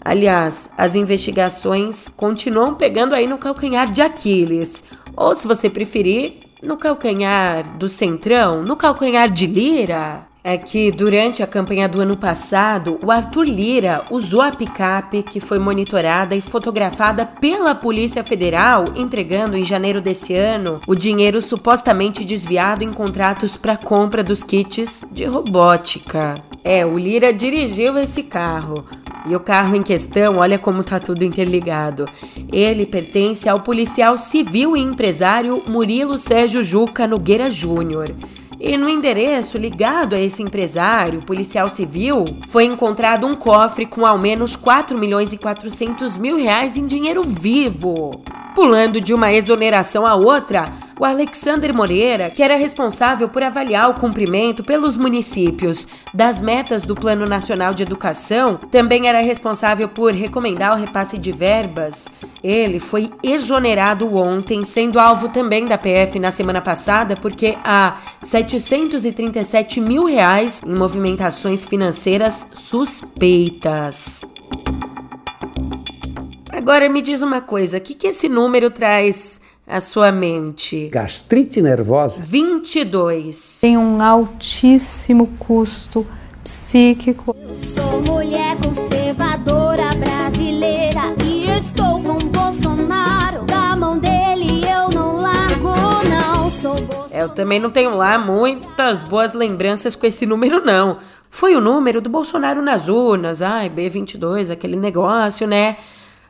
Aliás, 0.05 0.69
as 0.77 0.95
investigações 0.95 2.09
continuam 2.09 2.75
pegando 2.75 3.15
aí 3.15 3.27
no 3.27 3.39
calcanhar 3.39 3.91
de 3.91 4.03
Aquiles. 4.03 4.85
Ou, 5.17 5.35
se 5.35 5.47
você 5.47 5.71
preferir, 5.71 6.41
no 6.63 6.77
calcanhar 6.77 7.79
do 7.79 7.89
Centrão, 7.89 8.63
no 8.63 8.77
calcanhar 8.77 9.31
de 9.31 9.47
Lira 9.47 10.27
é 10.47 10.59
que 10.59 10.93
durante 10.93 11.43
a 11.43 11.47
campanha 11.47 11.89
do 11.89 12.03
ano 12.03 12.19
passado, 12.19 13.01
o 13.03 13.11
Arthur 13.11 13.45
Lira 13.45 14.05
usou 14.11 14.43
a 14.43 14.51
picape 14.51 15.23
que 15.23 15.41
foi 15.41 15.59
monitorada 15.59 16.37
e 16.37 16.43
fotografada 16.43 17.25
pela 17.25 17.75
Polícia 17.75 18.23
Federal, 18.23 18.85
entregando 18.95 19.57
em 19.57 19.65
janeiro 19.65 20.03
desse 20.03 20.35
ano 20.35 20.83
o 20.87 20.95
dinheiro 20.95 21.41
supostamente 21.41 22.27
desviado 22.27 22.85
em 22.85 22.93
contratos 22.93 23.57
para 23.57 23.79
compra 23.79 24.23
dos 24.23 24.43
kits 24.43 25.03
de 25.11 25.25
robótica. 25.25 26.35
É, 26.65 26.87
o 26.87 26.97
Lira 26.97 27.31
dirigiu 27.31 27.99
esse 27.99 28.23
carro. 28.23 28.87
E 29.27 29.37
o 29.37 29.41
carro 29.41 29.77
em 29.77 29.83
questão, 29.83 30.39
olha 30.39 30.59
como 30.59 30.83
tá 30.83 30.99
tudo 30.99 31.23
interligado. 31.23 32.07
Ele 32.51 32.87
pertence 32.87 33.47
ao 33.49 33.61
policial 33.61 34.17
civil 34.17 34.75
e 34.75 34.81
empresário 34.81 35.63
Murilo 35.69 36.17
Sérgio 36.17 36.65
Juca 36.65 37.07
Nogueira 37.07 37.51
Júnior. 37.51 38.15
E 38.59 38.79
no 38.79 38.89
endereço 38.89 39.59
ligado 39.59 40.15
a 40.15 40.21
esse 40.21 40.43
empresário, 40.43 41.21
policial 41.21 41.69
civil, 41.69 42.25
foi 42.49 42.65
encontrado 42.65 43.27
um 43.27 43.35
cofre 43.35 43.85
com 43.85 44.07
ao 44.07 44.17
menos 44.17 44.57
4 44.57 44.97
milhões 44.97 45.35
e 45.35 45.39
400 45.39 46.17
mil 46.17 46.39
reais 46.39 46.79
em 46.79 46.87
dinheiro 46.87 47.23
vivo. 47.23 48.11
Pulando 48.55 49.03
de 49.03 49.13
uma 49.13 49.33
exoneração 49.33 50.07
a 50.07 50.15
outra, 50.15 50.65
o 50.99 51.05
Alexander 51.05 51.75
Moreira, 51.75 52.31
que 52.31 52.43
era 52.43 52.57
responsável 52.57 53.29
por 53.29 53.43
avaliar 53.43 53.91
o 53.91 53.95
cumprimento 53.95 54.63
pelos 54.63 54.97
municípios 54.97 55.87
das 56.13 56.41
metas 56.41 56.83
do 56.83 56.95
Plano 56.95 57.27
Nacional 57.27 57.75
de 57.75 57.83
Educação, 57.83 58.57
também 58.71 59.09
era 59.09 59.21
responsável 59.21 59.89
por 59.89 60.13
recomendar 60.13 60.75
o 60.75 60.81
repasse 60.81 61.19
de 61.19 61.33
verbas. 61.33 62.09
Ele 62.43 62.79
foi 62.79 63.11
exonerado 63.23 64.15
ontem, 64.17 64.65
sendo 64.65 65.01
alvo 65.01 65.29
também 65.29 65.65
da 65.65 65.79
PF 65.79 66.19
na 66.19 66.31
semana 66.31 66.61
passada, 66.61 67.17
porque 67.17 67.57
há 67.65 67.99
737 68.21 69.81
mil 69.81 70.05
reais 70.05 70.63
em 70.65 70.75
movimentações 70.75 71.65
financeiras 71.65 72.47
suspeitas. 72.55 74.23
Agora 76.53 76.89
me 76.89 77.03
diz 77.03 77.21
uma 77.21 77.41
coisa, 77.41 77.79
o 77.79 77.81
que, 77.81 77.95
que 77.95 78.07
esse 78.07 78.29
número 78.29 78.71
traz 78.71 79.41
à 79.67 79.81
sua 79.81 80.13
mente? 80.13 80.89
Gastrite 80.89 81.61
nervosa? 81.63 82.23
22. 82.23 83.61
Tem 83.61 83.77
um 83.79 84.01
altíssimo 84.03 85.27
custo 85.39 86.07
psíquico. 86.43 87.35
Eu 87.39 87.69
sou 87.71 88.03
mulher 88.03 88.57
conservadora 88.59 89.95
brasileira 89.95 91.01
e 91.25 91.49
estou 91.57 92.03
com 92.03 92.19
Bolsonaro. 92.19 93.45
Da 93.45 93.75
mão 93.77 93.99
dele 93.99 94.63
eu 94.67 94.89
não 94.91 95.17
largo, 95.17 95.75
não 96.09 96.51
sou 96.51 96.75
Bolsonaro. 96.75 97.09
É, 97.11 97.23
eu 97.23 97.29
também 97.31 97.59
não 97.59 97.71
tenho 97.71 97.97
lá 97.97 98.19
muitas 98.19 99.03
boas 99.03 99.33
lembranças 99.33 99.97
com 99.97 100.07
esse 100.07 100.27
número, 100.27 100.65
não. 100.65 100.99
Foi 101.31 101.57
o 101.57 101.61
número 101.61 102.01
do 102.01 102.09
Bolsonaro 102.09 102.63
nas 102.63 102.89
urnas, 102.89 103.43
ai, 103.43 103.69
B22, 103.69 104.53
aquele 104.53 104.77
negócio, 104.77 105.49
né? 105.49 105.79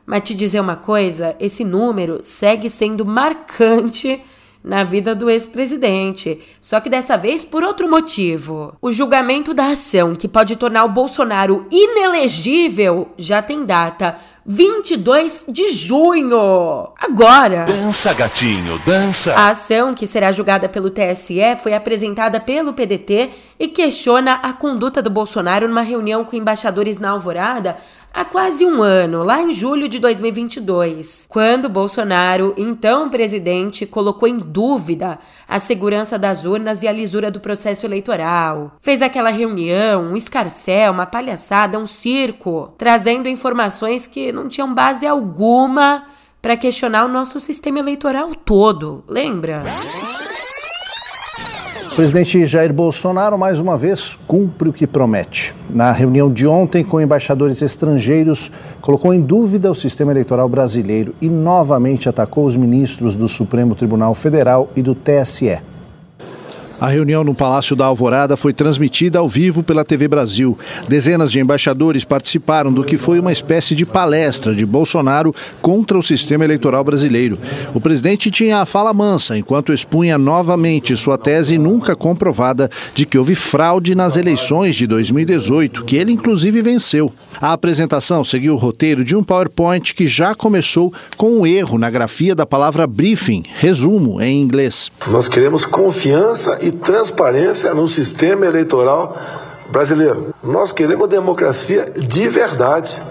Mas 0.05 0.21
te 0.21 0.35
dizer 0.35 0.59
uma 0.59 0.75
coisa, 0.75 1.35
esse 1.39 1.63
número 1.63 2.19
segue 2.23 2.69
sendo 2.69 3.05
marcante 3.05 4.21
na 4.65 4.83
vida 4.83 5.13
do 5.13 5.29
ex-presidente, 5.29 6.41
só 6.59 6.79
que 6.79 6.89
dessa 6.89 7.15
vez 7.15 7.45
por 7.45 7.63
outro 7.63 7.87
motivo. 7.87 8.75
O 8.81 8.91
julgamento 8.91 9.53
da 9.53 9.67
ação 9.67 10.15
que 10.15 10.27
pode 10.27 10.55
tornar 10.55 10.85
o 10.85 10.89
Bolsonaro 10.89 11.67
inelegível 11.69 13.09
já 13.15 13.43
tem 13.43 13.63
data. 13.63 14.17
22 14.47 15.45
de 15.47 15.69
junho. 15.71 16.89
Agora. 16.99 17.65
Dança, 17.65 18.13
gatinho, 18.13 18.79
dança. 18.85 19.33
A 19.33 19.49
ação 19.49 19.95
que 19.95 20.05
será 20.05 20.31
julgada 20.31 20.69
pelo 20.69 20.91
TSE 20.91 21.55
foi 21.57 21.73
apresentada 21.73 22.39
pelo 22.39 22.73
PDT 22.73 23.31
e 23.59 23.67
questiona 23.67 24.33
a 24.33 24.53
conduta 24.53 25.01
do 25.01 25.09
Bolsonaro 25.09 25.67
numa 25.67 25.81
reunião 25.81 26.23
com 26.23 26.35
embaixadores 26.35 26.99
na 26.99 27.09
Alvorada 27.09 27.77
há 28.15 28.23
quase 28.23 28.65
um 28.65 28.81
ano, 28.81 29.23
lá 29.23 29.41
em 29.41 29.51
julho 29.51 29.89
de 29.89 29.99
2022, 29.99 31.27
quando 31.29 31.67
Bolsonaro, 31.67 32.53
então 32.55 33.09
presidente, 33.09 33.85
colocou 33.85 34.25
em 34.25 34.37
dúvida 34.37 35.19
a 35.45 35.59
segurança 35.59 36.17
das 36.17 36.45
urnas 36.45 36.81
e 36.81 36.87
a 36.87 36.93
lisura 36.93 37.29
do 37.29 37.41
processo 37.41 37.85
eleitoral. 37.85 38.77
Fez 38.79 39.01
aquela 39.01 39.29
reunião, 39.29 40.13
um 40.13 40.15
escarcel, 40.15 40.93
uma 40.93 41.05
palhaçada, 41.05 41.77
um 41.77 41.85
circo, 41.85 42.73
trazendo 42.77 43.27
informações 43.27 44.07
que 44.07 44.31
não 44.31 44.47
tinham 44.47 44.73
base 44.73 45.05
alguma 45.05 46.05
para 46.41 46.55
questionar 46.55 47.03
o 47.03 47.09
nosso 47.09 47.41
sistema 47.41 47.79
eleitoral 47.79 48.33
todo, 48.33 49.03
lembra? 49.09 49.63
O 51.95 52.03
presidente 52.05 52.45
Jair 52.45 52.73
Bolsonaro, 52.73 53.37
mais 53.37 53.61
uma 53.61 53.77
vez, 53.77 54.19
cumpre 54.27 54.67
o 54.67 54.73
que 54.73 54.85
promete. 54.85 55.55
Na 55.69 55.93
reunião 55.93 56.29
de 56.29 56.45
ontem 56.45 56.83
com 56.83 56.99
embaixadores 56.99 57.61
estrangeiros, 57.61 58.51
colocou 58.81 59.13
em 59.13 59.21
dúvida 59.21 59.71
o 59.71 59.73
sistema 59.73 60.11
eleitoral 60.11 60.49
brasileiro 60.49 61.15
e 61.21 61.29
novamente 61.29 62.09
atacou 62.09 62.45
os 62.45 62.57
ministros 62.57 63.15
do 63.15 63.29
Supremo 63.29 63.75
Tribunal 63.75 64.13
Federal 64.13 64.69
e 64.75 64.81
do 64.81 64.93
TSE. 64.93 65.57
A 66.79 66.87
reunião 66.89 67.23
no 67.23 67.33
Palácio 67.33 67.75
da 67.75 67.85
Alvorada 67.85 68.35
foi 68.35 68.51
transmitida 68.51 69.19
ao 69.19 69.29
vivo 69.29 69.63
pela 69.63 69.85
TV 69.85 70.09
Brasil. 70.09 70.57
Dezenas 70.89 71.31
de 71.31 71.39
embaixadores 71.39 72.03
participaram 72.03 72.71
do 72.71 72.83
que 72.83 72.97
foi 72.97 73.17
uma 73.17 73.31
espécie 73.31 73.73
de 73.73 73.85
palestra 73.85 74.53
de 74.53 74.65
Bolsonaro 74.65 75.33
contra 75.61 75.97
o 75.97 76.03
sistema 76.03 76.43
eleitoral 76.43 76.83
brasileiro. 76.83 77.39
O 77.73 77.79
presidente 77.79 78.29
tinha 78.29 78.59
a 78.59 78.65
fala 78.65 78.93
mansa 78.93 79.37
enquanto 79.37 79.71
expunha 79.71 80.17
novamente 80.17 80.97
sua 80.97 81.17
tese 81.17 81.57
nunca 81.57 81.95
comprovada 81.95 82.69
de 82.93 83.05
que 83.05 83.17
houve 83.17 83.35
fraude 83.35 83.95
nas 83.95 84.17
eleições 84.17 84.75
de 84.75 84.85
2018, 84.85 85.85
que 85.85 85.95
ele 85.95 86.11
inclusive 86.11 86.61
venceu. 86.61 87.11
A 87.39 87.53
apresentação 87.53 88.23
seguiu 88.23 88.53
o 88.53 88.57
roteiro 88.57 89.03
de 89.03 89.15
um 89.15 89.23
PowerPoint 89.23 89.93
que 89.93 90.07
já 90.07 90.35
começou 90.35 90.93
com 91.15 91.39
um 91.39 91.47
erro 91.47 91.77
na 91.77 91.89
grafia 91.89 92.35
da 92.35 92.45
palavra 92.45 92.85
briefing, 92.85 93.43
resumo 93.55 94.21
em 94.21 94.41
inglês. 94.41 94.89
Nós 95.07 95.27
queremos 95.27 95.65
confiança 95.65 96.64
e 96.65 96.71
transparência 96.71 97.73
no 97.73 97.87
sistema 97.87 98.45
eleitoral 98.45 99.15
brasileiro. 99.69 100.33
Nós 100.43 100.71
queremos 100.71 101.07
democracia 101.07 101.91
de 101.95 102.27
verdade. 102.27 103.01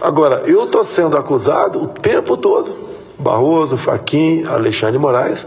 Agora, 0.00 0.42
eu 0.46 0.64
estou 0.64 0.84
sendo 0.84 1.16
acusado 1.16 1.82
o 1.82 1.88
tempo 1.88 2.36
todo 2.36 2.82
Barroso, 3.18 3.76
Faquim, 3.76 4.44
Alexandre 4.44 4.98
Moraes, 4.98 5.46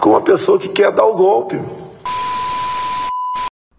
com 0.00 0.10
uma 0.10 0.20
pessoa 0.20 0.58
que 0.58 0.68
quer 0.68 0.92
dar 0.92 1.04
o 1.04 1.14
golpe. 1.14 1.60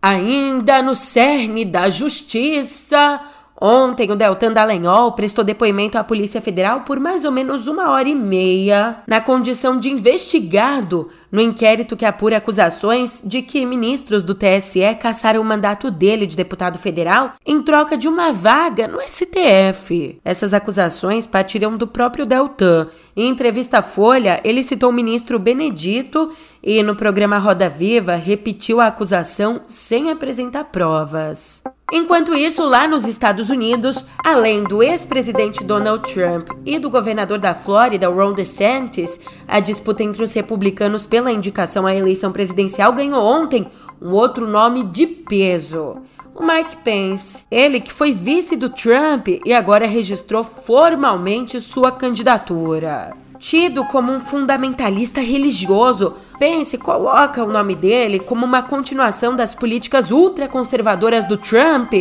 Ainda 0.02 0.82
no 0.82 0.96
cerne 0.96 1.66
da 1.66 1.90
justiça, 1.90 3.20
Ontem, 3.62 4.10
o 4.10 4.16
Deltan 4.16 4.54
Dallagnol 4.54 5.12
prestou 5.12 5.44
depoimento 5.44 5.98
à 5.98 6.04
Polícia 6.04 6.40
Federal 6.40 6.82
por 6.82 7.00
mais 7.00 7.26
ou 7.26 7.32
menos 7.32 7.68
uma 7.68 7.90
hora 7.92 8.08
e 8.08 8.16
meia, 8.16 9.04
na 9.06 9.20
condição 9.20 9.78
de 9.78 9.90
investigado 9.90 11.10
no 11.32 11.42
inquérito 11.42 11.96
que 11.96 12.06
apura 12.06 12.38
acusações 12.38 13.22
de 13.24 13.42
que 13.42 13.66
ministros 13.66 14.24
do 14.24 14.34
TSE 14.34 14.96
caçaram 15.00 15.42
o 15.42 15.46
mandato 15.46 15.92
dele 15.92 16.26
de 16.26 16.36
deputado 16.36 16.80
federal 16.80 17.34
em 17.46 17.62
troca 17.62 17.98
de 17.98 18.08
uma 18.08 18.32
vaga 18.32 18.88
no 18.88 19.00
STF. 19.02 20.20
Essas 20.24 20.54
acusações 20.54 21.28
partiram 21.28 21.78
do 21.78 21.86
próprio 21.86 22.26
Deltan. 22.26 22.88
Em 23.16 23.30
entrevista 23.30 23.80
à 23.80 23.82
Folha, 23.82 24.40
ele 24.44 24.64
citou 24.64 24.90
o 24.90 24.94
ministro 24.94 25.40
Benedito 25.40 26.32
e, 26.64 26.82
no 26.84 26.96
programa 26.96 27.38
Roda 27.38 27.68
Viva, 27.68 28.16
repetiu 28.16 28.80
a 28.80 28.88
acusação 28.88 29.62
sem 29.68 30.12
apresentar 30.12 30.66
provas. 30.66 31.64
Enquanto 31.92 32.36
isso, 32.36 32.64
lá 32.64 32.88
nos 32.88 33.08
Estados 33.08 33.50
Unidos, 33.50 34.06
além 34.24 34.64
do 34.64 34.84
ex-presidente 34.84 35.64
Donald 35.64 36.14
Trump 36.14 36.50
e 36.64 36.78
do 36.78 36.88
governador 36.88 37.40
da 37.40 37.56
Flórida, 37.56 38.08
Ron 38.08 38.34
DeSantis, 38.34 39.20
a 39.48 39.60
disputa 39.60 40.04
entre 40.04 40.24
os 40.24 40.32
republicanos 40.32 41.08
pela 41.08 41.32
indicação 41.32 41.88
à 41.88 41.96
eleição 41.96 42.32
presidencial 42.32 42.94
ganhou 42.94 43.24
ontem 43.24 43.68
um 44.00 44.12
outro 44.12 44.48
nome 44.48 44.84
de 44.84 45.08
peso. 45.08 45.98
O 46.40 46.44
Mike 46.44 46.78
Pence, 46.78 47.44
ele 47.52 47.82
que 47.82 47.92
foi 47.92 48.14
vice 48.14 48.56
do 48.56 48.70
Trump 48.70 49.28
e 49.46 49.52
agora 49.52 49.86
registrou 49.86 50.42
formalmente 50.42 51.60
sua 51.60 51.92
candidatura. 51.92 53.14
Tido 53.38 53.84
como 53.84 54.10
um 54.14 54.22
fundamentalista 54.22 55.20
religioso, 55.20 56.14
Pence 56.40 56.78
coloca 56.78 57.44
o 57.44 57.52
nome 57.52 57.76
dele 57.76 58.20
como 58.20 58.46
uma 58.46 58.64
continuação 58.64 59.36
das 59.36 59.54
políticas 59.54 60.12
ultraconservadoras 60.12 61.26
do 61.26 61.36
Trump, 61.36 61.92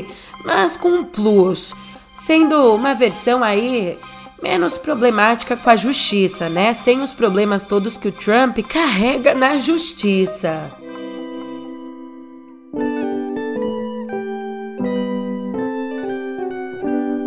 mas 0.44 0.76
com 0.76 0.88
um 0.88 1.04
plus, 1.04 1.74
sendo 2.14 2.76
uma 2.76 2.94
versão 2.94 3.42
aí 3.42 3.98
menos 4.40 4.78
problemática 4.78 5.56
com 5.56 5.68
a 5.68 5.74
justiça, 5.74 6.48
né? 6.48 6.74
Sem 6.74 7.02
os 7.02 7.12
problemas 7.12 7.64
todos 7.64 7.96
que 7.96 8.06
o 8.06 8.12
Trump 8.12 8.58
carrega 8.68 9.34
na 9.34 9.58
justiça. 9.58 10.70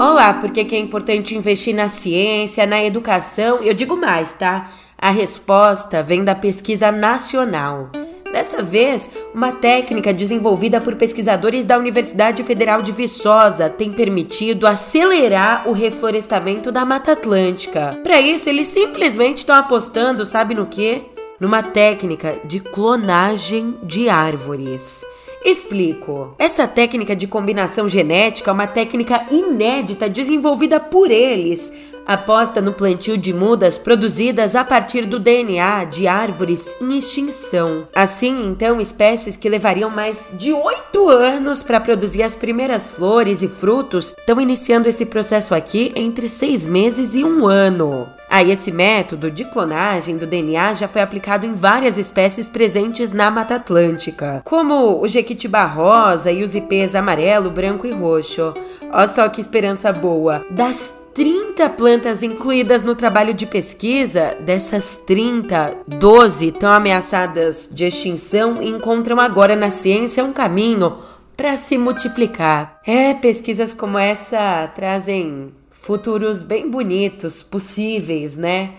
Olá, 0.04 0.34
porque 0.34 0.66
que 0.66 0.76
é 0.76 0.80
importante 0.80 1.36
investir 1.36 1.76
na 1.76 1.88
ciência, 1.88 2.66
na 2.66 2.84
educação. 2.84 3.62
Eu 3.62 3.72
digo 3.72 3.96
mais, 3.96 4.34
tá? 4.34 4.72
A 4.98 5.12
resposta 5.12 6.02
vem 6.02 6.24
da 6.24 6.34
pesquisa 6.34 6.92
nacional. 6.92 7.92
Dessa 8.32 8.64
vez, 8.64 9.12
uma 9.32 9.52
técnica 9.52 10.12
desenvolvida 10.12 10.82
por 10.82 10.96
pesquisadores 10.96 11.68
da 11.68 11.78
Universidade 11.78 12.42
Federal 12.42 12.82
de 12.82 12.92
Viçosa 12.92 13.70
tem 13.70 13.94
permitido 13.94 14.66
acelerar 14.66 15.70
o 15.70 15.72
reflorestamento 15.72 16.72
da 16.72 16.84
Mata 16.84 17.12
Atlântica. 17.12 18.00
Para 18.04 18.20
isso, 18.20 18.50
eles 18.50 18.70
simplesmente 18.70 19.38
estão 19.38 19.56
apostando, 19.56 20.26
sabe 20.26 20.56
no 20.56 20.66
quê? 20.66 21.04
Numa 21.40 21.62
técnica 21.62 22.38
de 22.44 22.60
clonagem 22.60 23.78
de 23.84 24.10
árvores. 24.10 25.06
Explico. 25.44 26.36
Essa 26.38 26.68
técnica 26.68 27.16
de 27.16 27.26
combinação 27.26 27.90
genética 27.90 28.52
é 28.52 28.54
uma 28.54 28.68
técnica 28.68 29.26
inédita 29.32 30.08
desenvolvida 30.08 30.80
por 30.80 31.10
eles. 31.10 31.74
Aposta 32.06 32.62
no 32.62 32.74
plantio 32.74 33.18
de 33.18 33.34
mudas 33.34 33.78
produzidas 33.78 34.56
a 34.56 34.64
partir 34.64 35.06
do 35.06 35.20
DNA 35.20 35.86
de 35.86 36.08
árvores 36.08 36.76
em 36.82 36.98
extinção. 36.98 37.88
Assim, 37.96 38.46
então, 38.46 38.82
espécies 38.82 39.38
que 39.38 39.50
levariam 39.50 39.90
mais 39.90 40.32
de 40.34 40.52
oito 40.52 41.10
anos 41.10 41.64
para 41.64 41.80
produzir 41.80 42.24
as 42.24 42.36
primeiras 42.36 42.92
flores 42.92 43.42
e 43.42 43.48
frutos 43.48 44.14
estão 44.18 44.42
iniciando 44.42 44.90
esse 44.90 45.06
processo 45.06 45.54
aqui 45.54 45.92
entre 45.96 46.28
seis 46.28 46.68
meses 46.68 47.16
e 47.16 47.24
um 47.24 47.48
ano. 47.48 48.08
Aí 48.32 48.50
ah, 48.50 48.54
esse 48.54 48.72
método 48.72 49.30
de 49.30 49.44
clonagem 49.44 50.16
do 50.16 50.26
DNA 50.26 50.74
já 50.76 50.88
foi 50.88 51.02
aplicado 51.02 51.46
em 51.46 51.52
várias 51.52 51.98
espécies 51.98 52.48
presentes 52.48 53.12
na 53.12 53.30
Mata 53.30 53.56
Atlântica, 53.56 54.42
como 54.46 55.02
o 55.02 55.06
jequitibá 55.06 55.66
rosa 55.66 56.32
e 56.32 56.42
os 56.42 56.56
ipês 56.56 56.96
amarelo, 56.96 57.50
branco 57.50 57.86
e 57.86 57.92
roxo. 57.92 58.54
Olha 58.90 59.08
só 59.08 59.28
que 59.28 59.42
esperança 59.42 59.92
boa! 59.92 60.46
Das 60.50 61.01
30 61.14 61.70
plantas 61.72 62.24
incluídas 62.24 62.84
no 62.84 62.96
trabalho 62.96 63.34
de 63.34 63.46
pesquisa, 63.46 64.36
dessas 64.40 64.98
30, 64.98 65.78
12 65.88 66.48
estão 66.48 66.72
ameaçadas 66.72 67.70
de 67.72 67.86
extinção 67.86 68.62
e 68.62 68.70
encontram 68.70 69.20
agora 69.20 69.56
na 69.56 69.70
ciência 69.70 70.24
um 70.24 70.32
caminho 70.32 70.98
para 71.36 71.58
se 71.58 71.78
multiplicar. 71.78 72.80
É, 72.86 73.14
pesquisas 73.14 73.74
como 73.74 73.98
essa 73.98 74.68
trazem 74.74 75.50
futuros 75.70 76.44
bem 76.44 76.70
bonitos, 76.70 77.44
possíveis, 77.44 78.38
né? 78.38 78.72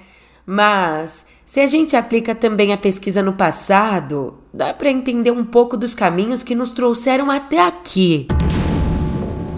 Mas 0.46 1.26
se 1.44 1.60
a 1.60 1.66
gente 1.66 1.96
aplica 1.96 2.34
também 2.34 2.72
a 2.72 2.78
pesquisa 2.78 3.22
no 3.22 3.34
passado, 3.34 4.38
dá 4.54 4.72
para 4.72 4.90
entender 4.90 5.30
um 5.30 5.44
pouco 5.44 5.76
dos 5.76 5.94
caminhos 5.94 6.42
que 6.42 6.54
nos 6.54 6.70
trouxeram 6.70 7.30
até 7.30 7.60
aqui. 7.60 8.26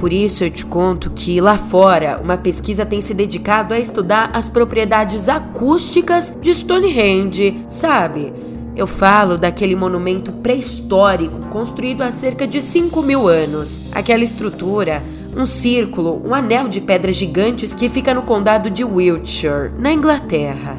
Por 0.05 0.13
isso 0.13 0.45
eu 0.45 0.51
te 0.51 0.67
conto 0.67 1.11
que 1.13 1.41
lá 1.41 1.57
fora, 1.57 2.21
uma 2.23 2.37
pesquisa 2.37 2.85
tem 2.85 3.01
se 3.01 3.15
dedicado 3.15 3.73
a 3.73 3.79
estudar 3.79 4.29
as 4.35 4.51
propriedades 4.51 5.31
acústicas 5.31 6.37
de 6.43 6.55
Stonehenge, 6.55 7.65
sabe? 7.71 8.31
Eu 8.77 8.87
falo 8.87 9.39
daquele 9.39 9.75
monumento 9.75 10.31
pré-histórico 10.31 11.47
construído 11.47 12.03
há 12.03 12.13
cerca 12.13 12.47
de 12.47 12.61
5 12.61 13.03
mil 13.03 13.27
anos. 13.27 13.81
Aquela 13.93 14.23
estrutura 14.23 15.03
um 15.35 15.47
círculo, 15.47 16.21
um 16.23 16.35
anel 16.35 16.69
de 16.69 16.83
pedras 16.83 17.17
gigantes 17.17 17.73
que 17.73 17.89
fica 17.89 18.13
no 18.13 18.25
condado 18.25 18.69
de 18.69 18.85
Wiltshire, 18.85 19.73
na 19.79 19.91
Inglaterra. 19.91 20.77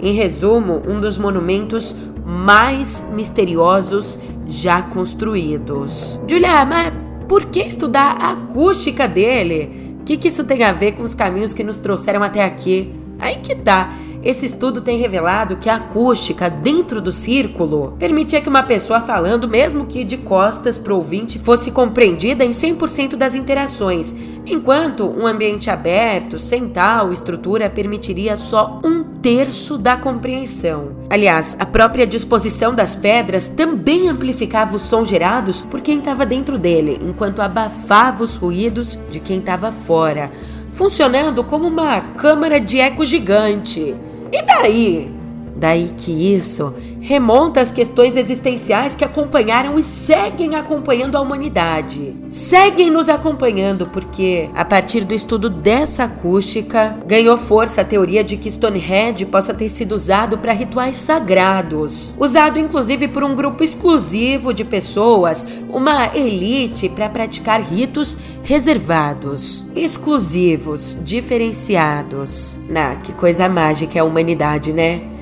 Em 0.00 0.12
resumo, 0.12 0.82
um 0.86 1.00
dos 1.00 1.18
monumentos 1.18 1.96
mais 2.24 3.04
misteriosos 3.12 4.20
já 4.46 4.82
construídos. 4.82 6.20
Julia, 6.28 6.64
mas 6.64 7.07
por 7.28 7.46
que 7.46 7.60
estudar 7.60 8.16
a 8.20 8.32
acústica 8.32 9.06
dele? 9.06 9.96
O 10.00 10.04
que, 10.04 10.16
que 10.16 10.28
isso 10.28 10.44
tem 10.44 10.64
a 10.64 10.72
ver 10.72 10.92
com 10.92 11.02
os 11.02 11.14
caminhos 11.14 11.52
que 11.52 11.62
nos 11.62 11.78
trouxeram 11.78 12.22
até 12.22 12.42
aqui? 12.42 12.90
Aí 13.18 13.36
que 13.36 13.54
tá. 13.54 13.92
Esse 14.22 14.46
estudo 14.46 14.80
tem 14.80 14.98
revelado 14.98 15.56
que 15.56 15.70
a 15.70 15.76
acústica 15.76 16.50
dentro 16.50 17.00
do 17.00 17.12
círculo 17.12 17.94
permitia 17.98 18.40
que 18.40 18.48
uma 18.48 18.64
pessoa 18.64 19.00
falando, 19.00 19.48
mesmo 19.48 19.86
que 19.86 20.02
de 20.02 20.16
costas 20.16 20.76
para 20.76 20.92
o 20.92 20.96
ouvinte, 20.96 21.38
fosse 21.38 21.70
compreendida 21.70 22.44
em 22.44 22.50
100% 22.50 23.14
das 23.14 23.36
interações, 23.36 24.14
enquanto 24.44 25.08
um 25.08 25.26
ambiente 25.26 25.70
aberto, 25.70 26.38
sem 26.38 26.68
tal 26.68 27.12
estrutura, 27.12 27.70
permitiria 27.70 28.36
só 28.36 28.80
um 28.84 29.04
terço 29.04 29.78
da 29.78 29.96
compreensão. 29.96 30.96
Aliás, 31.08 31.56
a 31.58 31.66
própria 31.66 32.06
disposição 32.06 32.74
das 32.74 32.96
pedras 32.96 33.46
também 33.46 34.08
amplificava 34.08 34.76
os 34.76 34.82
sons 34.82 35.08
gerados 35.08 35.60
por 35.60 35.80
quem 35.80 35.98
estava 35.98 36.26
dentro 36.26 36.58
dele, 36.58 36.98
enquanto 37.00 37.40
abafava 37.40 38.24
os 38.24 38.36
ruídos 38.36 38.98
de 39.08 39.20
quem 39.20 39.38
estava 39.38 39.70
fora 39.70 40.30
funcionando 40.70 41.42
como 41.42 41.66
uma 41.66 42.00
câmara 42.14 42.60
de 42.60 42.78
eco 42.78 43.04
gigante. 43.04 43.96
E 44.32 44.42
daí? 44.42 45.17
Daí 45.58 45.90
que 45.96 46.12
isso 46.12 46.72
remonta 47.00 47.60
às 47.60 47.72
questões 47.72 48.16
existenciais 48.16 48.94
que 48.94 49.04
acompanharam 49.04 49.76
e 49.78 49.82
seguem 49.82 50.54
acompanhando 50.54 51.16
a 51.16 51.20
humanidade. 51.20 52.14
Seguem 52.28 52.90
nos 52.90 53.08
acompanhando 53.08 53.86
porque, 53.88 54.48
a 54.54 54.64
partir 54.64 55.04
do 55.04 55.14
estudo 55.14 55.50
dessa 55.50 56.04
acústica, 56.04 56.96
ganhou 57.06 57.36
força 57.36 57.80
a 57.80 57.84
teoria 57.84 58.22
de 58.22 58.36
que 58.36 58.50
Stonehenge 58.50 59.26
possa 59.26 59.52
ter 59.52 59.68
sido 59.68 59.96
usado 59.96 60.38
para 60.38 60.52
rituais 60.52 60.96
sagrados. 60.96 62.14
Usado 62.18 62.58
inclusive 62.58 63.08
por 63.08 63.24
um 63.24 63.34
grupo 63.34 63.64
exclusivo 63.64 64.54
de 64.54 64.64
pessoas, 64.64 65.46
uma 65.68 66.16
elite 66.16 66.88
para 66.88 67.08
praticar 67.08 67.60
ritos 67.60 68.16
reservados, 68.44 69.66
exclusivos, 69.74 70.96
diferenciados. 71.02 72.58
Na, 72.68 72.96
que 72.96 73.12
coisa 73.12 73.48
mágica 73.48 73.98
é 73.98 74.00
a 74.00 74.04
humanidade, 74.04 74.72
né? 74.72 75.17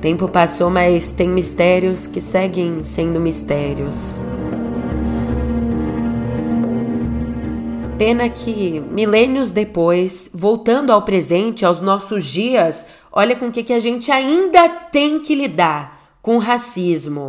Tempo 0.00 0.28
passou, 0.28 0.70
mas 0.70 1.12
tem 1.12 1.28
mistérios 1.28 2.06
que 2.06 2.22
seguem 2.22 2.82
sendo 2.82 3.20
mistérios. 3.20 4.18
Pena 7.98 8.30
que, 8.30 8.80
milênios 8.80 9.52
depois, 9.52 10.30
voltando 10.32 10.90
ao 10.90 11.02
presente, 11.02 11.66
aos 11.66 11.82
nossos 11.82 12.24
dias, 12.24 12.86
olha 13.12 13.36
com 13.36 13.48
o 13.48 13.52
que, 13.52 13.62
que 13.62 13.74
a 13.74 13.78
gente 13.78 14.10
ainda 14.10 14.68
tem 14.68 15.20
que 15.20 15.34
lidar 15.34 16.00
com 16.22 16.38
racismo. 16.38 17.28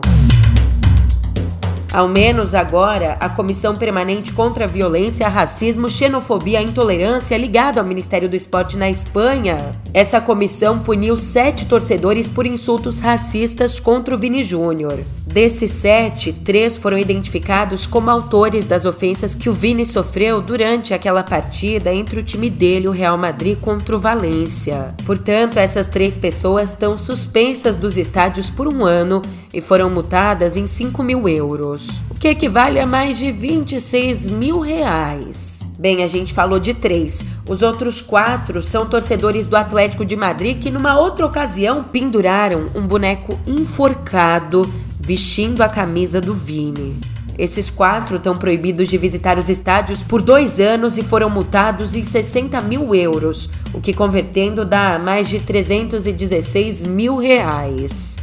Ao 1.91 2.08
menos 2.08 2.56
agora, 2.56 3.17
a 3.19 3.27
Comissão 3.27 3.75
Permanente 3.75 4.32
contra 4.32 4.63
a 4.63 4.67
Violência, 4.67 5.27
Racismo, 5.27 5.89
Xenofobia 5.89 6.62
e 6.62 6.65
Intolerância, 6.65 7.38
ligada 7.38 7.82
ao 7.82 7.86
Ministério 7.86 8.30
do 8.30 8.36
Esporte 8.36 8.77
na 8.77 8.89
Espanha, 8.89 9.75
essa 9.93 10.21
comissão 10.21 10.80
puniu 10.80 11.17
sete 11.17 11.65
torcedores 11.65 12.30
por 12.30 12.45
insultos 12.45 13.01
racistas 13.01 13.77
contra 13.77 14.15
o 14.15 14.17
Vini 14.17 14.41
Júnior. 14.41 14.99
Desses 15.27 15.71
sete, 15.71 16.32
três 16.32 16.77
foram 16.77 16.97
identificados 16.97 17.86
como 17.86 18.10
autores 18.10 18.65
das 18.65 18.86
ofensas 18.86 19.36
que 19.36 19.49
o 19.49 19.54
Vini 19.54 19.86
sofreu 19.86 20.41
durante 20.41 20.93
aquela 20.93 21.23
partida 21.23 21.93
entre 21.93 22.21
o 22.21 22.23
time 22.23 22.49
dele, 22.49 22.88
o 22.88 22.91
Real 22.91 23.17
Madrid, 23.17 23.58
contra 23.60 23.95
o 23.95 23.99
Valência. 23.99 24.95
Portanto, 25.06 25.58
essas 25.58 25.88
três 25.88 26.15
pessoas 26.15 26.71
estão 26.71 26.97
suspensas 26.97 27.75
dos 27.75 27.97
estádios 27.97 28.49
por 28.49 28.73
um 28.73 28.86
ano 28.86 29.21
e 29.54 29.60
foram 29.60 29.89
multadas 29.89 30.56
em 30.56 30.67
5 30.67 31.04
mil 31.04 31.27
euros, 31.27 31.80
o 32.09 32.15
que 32.15 32.27
equivale 32.27 32.79
a 32.79 32.85
mais 32.85 33.17
de 33.17 33.31
26 33.31 34.27
mil 34.27 34.59
reais. 34.59 35.61
Bem, 35.77 36.03
a 36.03 36.07
gente 36.07 36.33
falou 36.33 36.59
de 36.59 36.73
três. 36.73 37.25
Os 37.47 37.61
outros 37.61 38.01
quatro 38.01 38.61
são 38.61 38.85
torcedores 38.85 39.47
do 39.47 39.55
Atlético 39.55 40.05
de 40.05 40.15
Madrid 40.15 40.59
que, 40.59 40.69
numa 40.69 40.99
outra 40.99 41.25
ocasião, 41.25 41.83
penduraram 41.83 42.69
um 42.75 42.81
boneco 42.81 43.39
enforcado 43.47 44.71
vestindo 44.99 45.61
a 45.63 45.67
camisa 45.67 46.21
do 46.21 46.33
Vini. 46.35 46.99
Esses 47.37 47.71
quatro 47.71 48.17
estão 48.17 48.37
proibidos 48.37 48.87
de 48.87 48.97
visitar 48.99 49.39
os 49.39 49.49
estádios 49.49 50.03
por 50.03 50.21
dois 50.21 50.59
anos 50.59 50.99
e 50.99 51.03
foram 51.03 51.29
multados 51.29 51.95
em 51.95 52.03
60 52.03 52.61
mil 52.61 52.93
euros, 52.93 53.49
o 53.73 53.81
que 53.81 53.93
convertendo 53.93 54.63
dá 54.63 54.99
mais 54.99 55.27
de 55.27 55.39
316 55.39 56.83
mil 56.83 57.17
reais. 57.17 58.17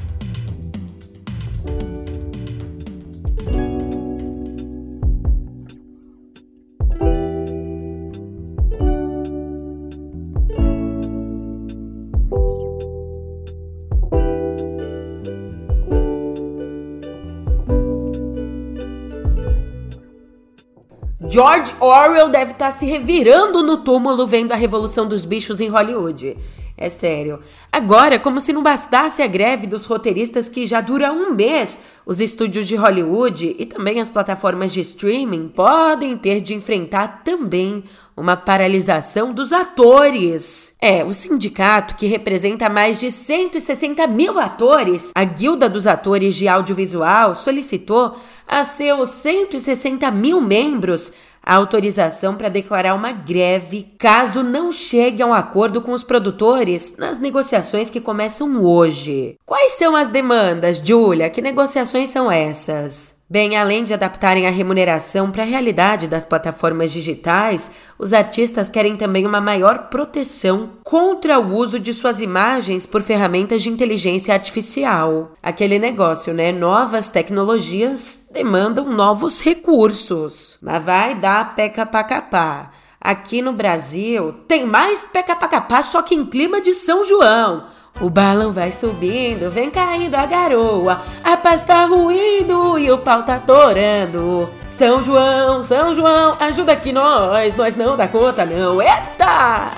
George 21.39 21.73
Orwell 21.79 22.31
deve 22.31 22.51
estar 22.51 22.73
tá 22.73 22.73
se 22.73 22.85
revirando 22.85 23.63
no 23.63 23.77
túmulo 23.77 24.27
vendo 24.27 24.51
a 24.51 24.57
Revolução 24.57 25.07
dos 25.07 25.25
Bichos 25.25 25.61
em 25.61 25.69
Hollywood. 25.69 26.37
É 26.77 26.89
sério. 26.89 27.39
Agora, 27.73 28.19
como 28.19 28.41
se 28.41 28.53
não 28.53 28.61
bastasse 28.61 29.23
a 29.23 29.27
greve 29.29 29.65
dos 29.65 29.85
roteiristas 29.85 30.49
que 30.49 30.67
já 30.67 30.81
dura 30.81 31.13
um 31.13 31.33
mês, 31.33 31.81
os 32.05 32.19
estúdios 32.19 32.67
de 32.67 32.75
Hollywood 32.75 33.55
e 33.57 33.67
também 33.67 34.01
as 34.01 34.11
plataformas 34.11 34.73
de 34.73 34.81
streaming 34.81 35.47
podem 35.49 36.17
ter 36.17 36.41
de 36.41 36.55
enfrentar 36.55 37.23
também 37.23 37.85
uma 38.17 38.37
paralisação 38.37 39.33
dos 39.33 39.53
atores. 39.53 40.77
É, 40.81 41.05
o 41.05 41.15
sindicato, 41.15 41.95
que 41.95 42.07
representa 42.07 42.69
mais 42.69 42.99
de 42.99 43.13
160 43.13 44.07
mil 44.09 44.41
atores, 44.41 45.13
a 45.15 45.23
Guilda 45.23 45.69
dos 45.69 45.87
Atores 45.87 46.35
de 46.35 46.49
Audiovisual, 46.49 47.37
solicitou 47.37 48.17
a 48.47 48.65
seus 48.65 49.11
160 49.11 50.11
mil 50.11 50.41
membros 50.41 51.13
a 51.49 51.55
autorização 51.55 52.37
para 52.37 52.51
declarar 52.51 52.95
uma 52.95 53.11
greve 53.11 53.95
caso 53.99 54.43
não 54.43 54.71
chegue 54.71 55.23
a 55.23 55.27
um 55.27 55.33
acordo 55.33 55.81
com 55.81 55.93
os 55.93 56.05
produtores 56.05 56.95
nas 56.99 57.19
negociações 57.19 57.89
que 57.89 58.03
começam 58.03 58.63
hoje. 58.63 59.35
Quais 59.47 59.73
são 59.73 59.97
as 59.97 60.11
demandas, 60.11 60.77
Julia? 60.77 61.31
Que 61.31 61.41
negociações 61.41 62.11
são 62.11 62.31
essas? 62.31 63.18
Bem, 63.31 63.59
além 63.59 63.85
de 63.85 63.93
adaptarem 63.93 64.47
a 64.47 64.51
remuneração 64.51 65.31
para 65.31 65.43
a 65.43 65.47
realidade 65.47 66.09
das 66.09 66.25
plataformas 66.25 66.91
digitais, 66.91 67.71
os 67.99 68.15
artistas 68.15 68.71
querem 68.71 68.97
também 68.97 69.27
uma 69.27 69.39
maior 69.39 69.91
proteção 69.91 70.71
contra 70.83 71.39
o 71.39 71.55
uso 71.55 71.79
de 71.79 71.93
suas 71.93 72.23
imagens 72.23 72.87
por 72.87 73.03
ferramentas 73.03 73.63
de 73.63 73.69
inteligência 73.69 74.33
artificial. 74.33 75.33
Aquele 75.43 75.79
negócio, 75.79 76.33
né? 76.33 76.53
Novas 76.53 77.11
tecnologias 77.11 78.27
demandam 78.33 78.91
novos 78.91 79.43
recursos. 79.43 80.57
Mas 80.63 80.83
vai 80.83 81.15
dar 81.15 81.55
peca 81.55 81.85
pra 81.85 82.05
capar. 82.05 82.73
Aqui 82.99 83.43
no 83.43 83.53
Brasil 83.53 84.33
tem 84.49 84.65
mais 84.65 85.05
peca 85.05 85.37
pra 85.37 85.49
capar, 85.49 85.85
só 85.85 86.01
que 86.01 86.15
em 86.15 86.25
clima 86.25 86.63
de 86.63 86.73
São 86.73 87.05
João. 87.05 87.67
O 88.01 88.09
balão 88.09 88.53
vai 88.53 88.71
subindo, 88.71 89.51
vem 89.51 89.71
caindo 89.71 90.15
a 90.15 90.25
garoa, 90.25 91.03
a 91.25 91.37
paz 91.37 91.63
tá 91.63 91.85
ruindo 91.85 92.79
e 92.79 92.91
o 92.93 92.99
pau 92.99 93.25
tá 93.25 93.41
torando. 93.41 94.49
São 94.71 95.03
João, 95.03 95.65
São 95.65 95.93
João, 95.93 96.37
ajuda 96.39 96.73
aqui 96.73 96.93
nós, 96.93 97.57
nós 97.57 97.75
não 97.75 97.97
dá 97.97 98.07
conta 98.07 98.47
não, 98.47 98.81
eita! 98.81 99.73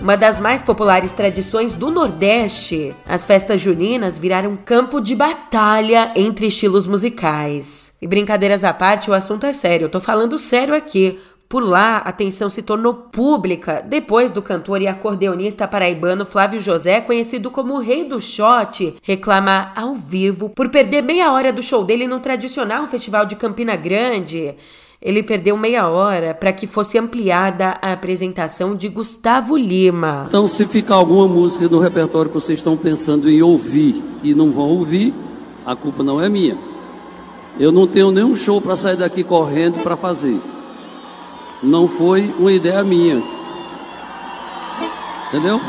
Uma 0.00 0.16
das 0.16 0.38
mais 0.38 0.62
populares 0.62 1.10
tradições 1.10 1.72
do 1.72 1.90
Nordeste, 1.90 2.94
as 3.08 3.24
festas 3.24 3.60
juninas 3.60 4.18
viraram 4.18 4.54
campo 4.54 5.00
de 5.00 5.16
batalha 5.16 6.12
entre 6.14 6.46
estilos 6.46 6.86
musicais. 6.86 7.94
E 8.00 8.06
brincadeiras 8.06 8.62
à 8.62 8.72
parte, 8.72 9.10
o 9.10 9.14
assunto 9.14 9.46
é 9.46 9.52
sério, 9.52 9.86
eu 9.86 9.88
tô 9.88 10.00
falando 10.00 10.38
sério 10.38 10.74
aqui. 10.74 11.18
Por 11.54 11.62
lá, 11.62 11.98
a 11.98 12.10
tensão 12.10 12.50
se 12.50 12.62
tornou 12.62 12.92
pública 12.92 13.80
depois 13.80 14.32
do 14.32 14.42
cantor 14.42 14.82
e 14.82 14.88
acordeonista 14.88 15.68
paraibano 15.68 16.24
Flávio 16.24 16.58
José, 16.58 17.00
conhecido 17.00 17.48
como 17.48 17.74
o 17.74 17.78
Rei 17.78 18.02
do 18.02 18.20
Shot, 18.20 18.96
reclamar 19.00 19.72
ao 19.76 19.94
vivo 19.94 20.48
por 20.48 20.68
perder 20.68 21.00
meia 21.00 21.30
hora 21.30 21.52
do 21.52 21.62
show 21.62 21.84
dele 21.84 22.08
no 22.08 22.18
tradicional 22.18 22.88
Festival 22.88 23.24
de 23.24 23.36
Campina 23.36 23.76
Grande. 23.76 24.56
Ele 25.00 25.22
perdeu 25.22 25.56
meia 25.56 25.88
hora 25.88 26.34
para 26.34 26.52
que 26.52 26.66
fosse 26.66 26.98
ampliada 26.98 27.78
a 27.80 27.92
apresentação 27.92 28.74
de 28.74 28.88
Gustavo 28.88 29.56
Lima. 29.56 30.24
Então, 30.26 30.48
se 30.48 30.66
ficar 30.66 30.96
alguma 30.96 31.28
música 31.28 31.68
no 31.68 31.78
repertório 31.78 32.32
que 32.32 32.34
vocês 32.34 32.58
estão 32.58 32.76
pensando 32.76 33.30
em 33.30 33.40
ouvir 33.42 34.02
e 34.24 34.34
não 34.34 34.50
vão 34.50 34.70
ouvir, 34.70 35.14
a 35.64 35.76
culpa 35.76 36.02
não 36.02 36.20
é 36.20 36.28
minha. 36.28 36.58
Eu 37.60 37.70
não 37.70 37.86
tenho 37.86 38.10
nenhum 38.10 38.34
show 38.34 38.60
para 38.60 38.74
sair 38.74 38.96
daqui 38.96 39.22
correndo 39.22 39.80
para 39.84 39.96
fazer 39.96 40.40
não 41.62 41.88
foi 41.88 42.34
uma 42.38 42.52
ideia 42.52 42.82
minha. 42.82 43.22
Entendeu? 45.28 45.60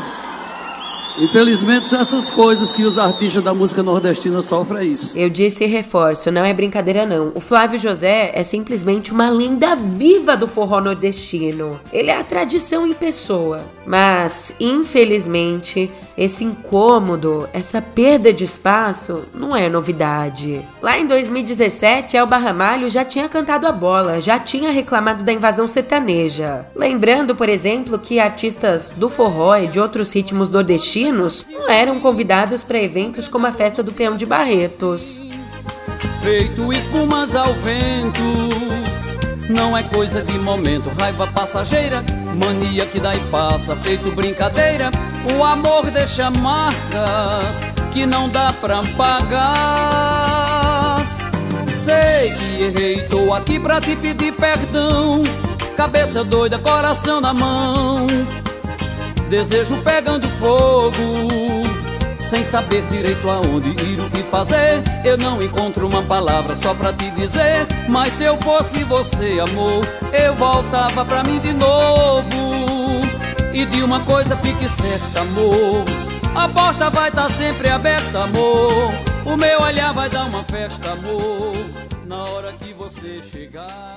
Infelizmente, 1.18 1.88
são 1.88 2.00
essas 2.00 2.30
coisas 2.30 2.72
que 2.72 2.84
os 2.84 2.98
artistas 2.98 3.42
da 3.42 3.54
música 3.54 3.82
nordestina 3.82 4.42
sofrem 4.42 4.80
é 4.80 4.84
isso. 4.84 5.16
Eu 5.16 5.30
disse 5.30 5.64
e 5.64 5.66
reforço, 5.66 6.30
não 6.30 6.44
é 6.44 6.52
brincadeira 6.52 7.06
não. 7.06 7.32
O 7.34 7.40
Flávio 7.40 7.78
José 7.78 8.32
é 8.34 8.42
simplesmente 8.42 9.12
uma 9.12 9.30
lenda 9.30 9.74
viva 9.74 10.36
do 10.36 10.46
forró 10.46 10.80
nordestino. 10.80 11.80
Ele 11.90 12.10
é 12.10 12.18
a 12.18 12.24
tradição 12.24 12.86
em 12.86 12.92
pessoa. 12.92 13.62
Mas, 13.86 14.54
infelizmente, 14.60 15.90
esse 16.18 16.44
incômodo, 16.44 17.48
essa 17.52 17.80
perda 17.80 18.32
de 18.32 18.44
espaço, 18.44 19.22
não 19.32 19.56
é 19.56 19.68
novidade. 19.68 20.60
Lá 20.82 20.98
em 20.98 21.06
2017, 21.06 22.16
Elba 22.16 22.36
Ramalho 22.36 22.90
já 22.90 23.04
tinha 23.04 23.28
cantado 23.28 23.66
a 23.66 23.72
bola, 23.72 24.20
já 24.20 24.38
tinha 24.38 24.70
reclamado 24.70 25.22
da 25.22 25.32
invasão 25.32 25.68
sertaneja. 25.68 26.66
Lembrando, 26.74 27.34
por 27.34 27.48
exemplo, 27.48 27.98
que 27.98 28.18
artistas 28.18 28.90
do 28.96 29.08
forró 29.08 29.56
e 29.56 29.68
de 29.68 29.80
outros 29.80 30.12
ritmos 30.12 30.50
nordestinos 30.50 31.05
não 31.12 31.70
eram 31.70 32.00
convidados 32.00 32.62
para 32.64 32.82
eventos 32.82 33.28
como 33.28 33.46
a 33.46 33.52
festa 33.52 33.82
do 33.82 33.92
Peão 33.92 34.16
de 34.16 34.26
Barretos. 34.26 35.20
Feito 36.22 36.72
espumas 36.72 37.34
ao 37.34 37.52
vento, 37.54 38.20
não 39.48 39.76
é 39.76 39.82
coisa 39.82 40.22
de 40.22 40.38
momento, 40.38 40.88
raiva 40.98 41.26
passageira, 41.26 42.04
mania 42.34 42.84
que 42.86 42.98
dá 42.98 43.14
e 43.14 43.20
passa, 43.30 43.76
feito 43.76 44.10
brincadeira 44.10 44.90
o 45.34 45.42
amor 45.42 45.90
deixa 45.90 46.30
marcas 46.30 47.68
que 47.92 48.06
não 48.06 48.28
dá 48.28 48.52
pra 48.60 48.82
pagar. 48.96 49.86
Sei 51.72 52.30
que 52.32 52.62
errei, 52.62 53.02
tô 53.08 53.34
aqui 53.34 53.58
pra 53.58 53.80
te 53.80 53.96
pedir 53.96 54.32
perdão. 54.32 55.24
Cabeça 55.76 56.22
doida, 56.24 56.58
coração 56.58 57.20
na 57.20 57.34
mão. 57.34 58.06
Desejo 59.28 59.76
pegando 59.82 60.28
fogo. 60.38 60.92
Sem 62.20 62.42
saber 62.42 62.82
direito 62.90 63.28
aonde 63.28 63.68
ir, 63.70 64.00
o 64.00 64.10
que 64.10 64.22
fazer. 64.24 64.82
Eu 65.04 65.16
não 65.16 65.42
encontro 65.42 65.86
uma 65.86 66.02
palavra 66.02 66.56
só 66.56 66.74
pra 66.74 66.92
te 66.92 67.08
dizer 67.12 67.66
Mas 67.88 68.14
se 68.14 68.24
eu 68.24 68.36
fosse 68.38 68.82
você, 68.82 69.38
amor 69.38 69.84
Eu 70.12 70.34
voltava 70.34 71.04
pra 71.04 71.22
mim 71.22 71.38
de 71.38 71.52
novo. 71.52 72.56
E 73.52 73.64
de 73.64 73.82
uma 73.82 74.00
coisa 74.00 74.36
fique 74.36 74.68
certa, 74.68 75.20
amor 75.20 75.84
A 76.34 76.48
porta 76.48 76.90
vai 76.90 77.08
estar 77.08 77.22
tá 77.22 77.28
sempre 77.30 77.68
aberta, 77.68 78.24
amor. 78.24 78.92
O 79.24 79.36
meu 79.36 79.62
olhar 79.62 79.92
vai 79.92 80.10
dar 80.10 80.24
uma 80.24 80.44
festa, 80.44 80.90
amor 80.90 81.54
Na 82.06 82.24
hora 82.24 82.52
que 82.60 82.72
você 82.74 83.22
chegar 83.22 83.95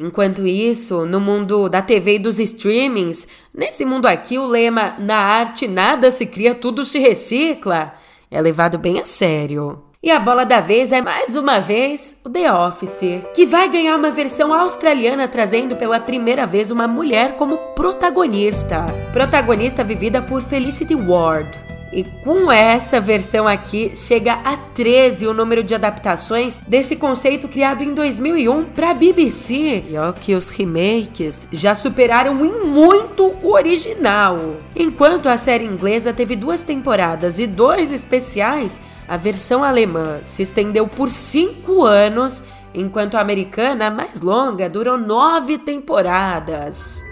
Enquanto 0.00 0.46
isso, 0.46 1.04
no 1.06 1.20
mundo 1.20 1.68
da 1.68 1.82
TV 1.82 2.14
e 2.14 2.18
dos 2.18 2.38
streamings, 2.38 3.26
nesse 3.52 3.84
mundo 3.84 4.06
aqui 4.06 4.38
o 4.38 4.46
lema 4.46 4.94
na 4.98 5.16
arte 5.16 5.66
nada 5.66 6.10
se 6.12 6.26
cria, 6.26 6.54
tudo 6.54 6.84
se 6.84 6.98
recicla 6.98 7.94
é 8.30 8.40
levado 8.40 8.78
bem 8.78 9.00
a 9.00 9.06
sério. 9.06 9.82
E 10.00 10.10
a 10.10 10.20
bola 10.20 10.44
da 10.44 10.60
vez 10.60 10.92
é 10.92 11.00
mais 11.00 11.36
uma 11.36 11.58
vez 11.58 12.20
o 12.24 12.30
The 12.30 12.52
Office, 12.52 13.22
que 13.34 13.46
vai 13.46 13.68
ganhar 13.68 13.96
uma 13.96 14.12
versão 14.12 14.54
australiana 14.54 15.26
trazendo 15.26 15.74
pela 15.74 15.98
primeira 15.98 16.46
vez 16.46 16.70
uma 16.70 16.86
mulher 16.86 17.36
como 17.36 17.58
protagonista. 17.74 18.86
Protagonista 19.12 19.82
vivida 19.82 20.22
por 20.22 20.40
Felicity 20.40 20.94
Ward. 20.94 21.67
E 21.92 22.04
com 22.04 22.52
essa 22.52 23.00
versão 23.00 23.48
aqui, 23.48 23.92
chega 23.94 24.34
a 24.44 24.56
13 24.56 25.26
o 25.26 25.34
número 25.34 25.64
de 25.64 25.74
adaptações 25.74 26.60
desse 26.66 26.96
conceito 26.96 27.48
criado 27.48 27.82
em 27.82 27.94
2001 27.94 28.64
para 28.66 28.90
a 28.90 28.94
BBC. 28.94 29.84
E 29.88 29.96
ó 29.96 30.12
que 30.12 30.34
os 30.34 30.50
remakes 30.50 31.48
já 31.50 31.74
superaram 31.74 32.44
em 32.44 32.66
muito 32.66 33.32
o 33.42 33.52
original. 33.52 34.56
Enquanto 34.76 35.28
a 35.28 35.38
série 35.38 35.64
inglesa 35.64 36.12
teve 36.12 36.36
duas 36.36 36.62
temporadas 36.62 37.38
e 37.38 37.46
dois 37.46 37.90
especiais, 37.90 38.80
a 39.08 39.16
versão 39.16 39.64
alemã 39.64 40.20
se 40.22 40.42
estendeu 40.42 40.86
por 40.86 41.08
cinco 41.08 41.84
anos, 41.84 42.44
enquanto 42.74 43.16
a 43.16 43.20
americana, 43.20 43.90
mais 43.90 44.20
longa, 44.20 44.68
durou 44.68 44.98
nove 44.98 45.56
temporadas. 45.56 47.07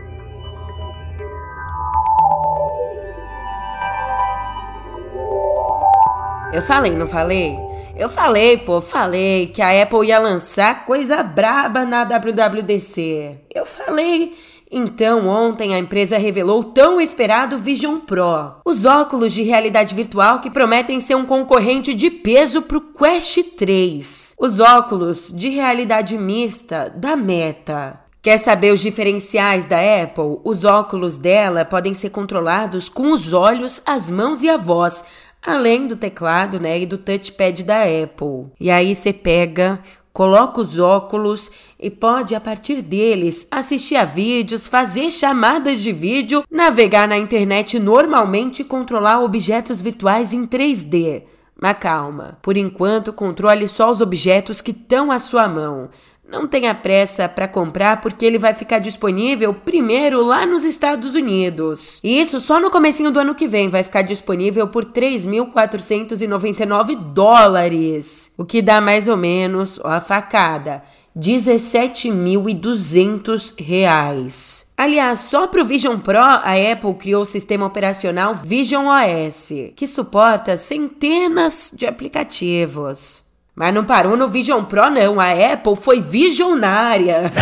Eu 6.52 6.62
falei, 6.62 6.94
não 6.94 7.06
falei? 7.06 7.56
Eu 7.96 8.08
falei, 8.08 8.56
pô, 8.58 8.80
falei 8.80 9.46
que 9.48 9.60
a 9.60 9.82
Apple 9.82 10.06
ia 10.06 10.18
lançar 10.18 10.84
coisa 10.84 11.22
braba 11.22 11.84
na 11.84 12.04
WWDC. 12.04 13.40
Eu 13.54 13.66
falei. 13.66 14.34
Então, 14.70 15.28
ontem 15.28 15.74
a 15.74 15.78
empresa 15.78 16.18
revelou 16.18 16.60
o 16.60 16.64
tão 16.64 17.00
esperado 17.00 17.56
Vision 17.56 18.00
Pro, 18.00 18.56
os 18.64 18.84
óculos 18.84 19.32
de 19.32 19.44
realidade 19.44 19.94
virtual 19.94 20.40
que 20.40 20.50
prometem 20.50 20.98
ser 20.98 21.14
um 21.14 21.24
concorrente 21.24 21.94
de 21.94 22.10
peso 22.10 22.62
pro 22.62 22.80
Quest 22.80 23.38
3. 23.56 24.34
Os 24.38 24.58
óculos 24.58 25.32
de 25.32 25.48
realidade 25.48 26.18
mista 26.18 26.92
da 26.96 27.14
Meta. 27.14 28.06
Quer 28.26 28.38
saber 28.38 28.72
os 28.72 28.80
diferenciais 28.80 29.66
da 29.66 29.78
Apple? 29.78 30.40
Os 30.42 30.64
óculos 30.64 31.16
dela 31.16 31.64
podem 31.64 31.94
ser 31.94 32.10
controlados 32.10 32.88
com 32.88 33.12
os 33.12 33.32
olhos, 33.32 33.80
as 33.86 34.10
mãos 34.10 34.42
e 34.42 34.48
a 34.48 34.56
voz, 34.56 35.04
além 35.46 35.86
do 35.86 35.96
teclado, 35.96 36.58
né, 36.58 36.80
e 36.80 36.86
do 36.86 36.98
touchpad 36.98 37.62
da 37.62 37.82
Apple. 37.82 38.46
E 38.60 38.70
aí 38.70 38.94
você 38.94 39.12
pega, 39.12 39.80
coloca 40.12 40.60
os 40.60 40.78
óculos 40.78 41.50
e 41.78 41.88
pode 41.88 42.34
a 42.34 42.40
partir 42.40 42.82
deles 42.82 43.46
assistir 43.50 43.96
a 43.96 44.04
vídeos, 44.04 44.66
fazer 44.66 45.10
chamadas 45.10 45.80
de 45.80 45.92
vídeo, 45.92 46.42
navegar 46.50 47.06
na 47.06 47.16
internet 47.16 47.78
normalmente 47.78 48.62
e 48.62 48.64
controlar 48.64 49.22
objetos 49.22 49.80
virtuais 49.80 50.32
em 50.32 50.46
3D. 50.46 51.22
Mas 51.60 51.78
calma, 51.78 52.38
por 52.42 52.56
enquanto 52.56 53.12
controle 53.12 53.66
só 53.66 53.90
os 53.90 54.00
objetos 54.00 54.60
que 54.60 54.72
estão 54.72 55.10
à 55.10 55.18
sua 55.18 55.48
mão. 55.48 55.88
Não 56.28 56.48
tenha 56.48 56.74
pressa 56.74 57.28
para 57.28 57.46
comprar 57.46 58.00
porque 58.00 58.26
ele 58.26 58.38
vai 58.38 58.52
ficar 58.52 58.80
disponível 58.80 59.54
primeiro 59.54 60.26
lá 60.26 60.44
nos 60.44 60.64
Estados 60.64 61.14
Unidos. 61.14 62.00
Isso 62.02 62.40
só 62.40 62.58
no 62.58 62.68
comecinho 62.68 63.12
do 63.12 63.20
ano 63.20 63.32
que 63.34 63.46
vem 63.46 63.68
vai 63.68 63.84
ficar 63.84 64.02
disponível 64.02 64.66
por 64.66 64.86
3.499 64.86 66.96
dólares, 67.12 68.32
o 68.36 68.44
que 68.44 68.60
dá 68.60 68.80
mais 68.80 69.06
ou 69.06 69.16
menos, 69.16 69.78
ó, 69.84 69.88
a 69.88 70.00
facada, 70.00 70.82
17.200 71.16 73.54
reais. 73.58 74.66
Aliás, 74.76 75.20
só 75.20 75.46
para 75.46 75.62
o 75.62 75.64
Vision 75.64 75.96
Pro, 75.98 76.18
a 76.18 76.54
Apple 76.72 76.94
criou 76.94 77.22
o 77.22 77.26
sistema 77.26 77.64
operacional 77.64 78.34
Vision 78.34 78.88
OS, 78.88 79.52
que 79.76 79.86
suporta 79.86 80.56
centenas 80.56 81.72
de 81.74 81.86
aplicativos. 81.86 83.24
Mas 83.56 83.72
não 83.72 83.86
parou 83.86 84.18
no 84.18 84.28
Vision 84.28 84.62
Pro, 84.64 84.90
não. 84.90 85.18
A 85.18 85.30
Apple 85.30 85.76
foi 85.76 85.98
visionária. 85.98 87.32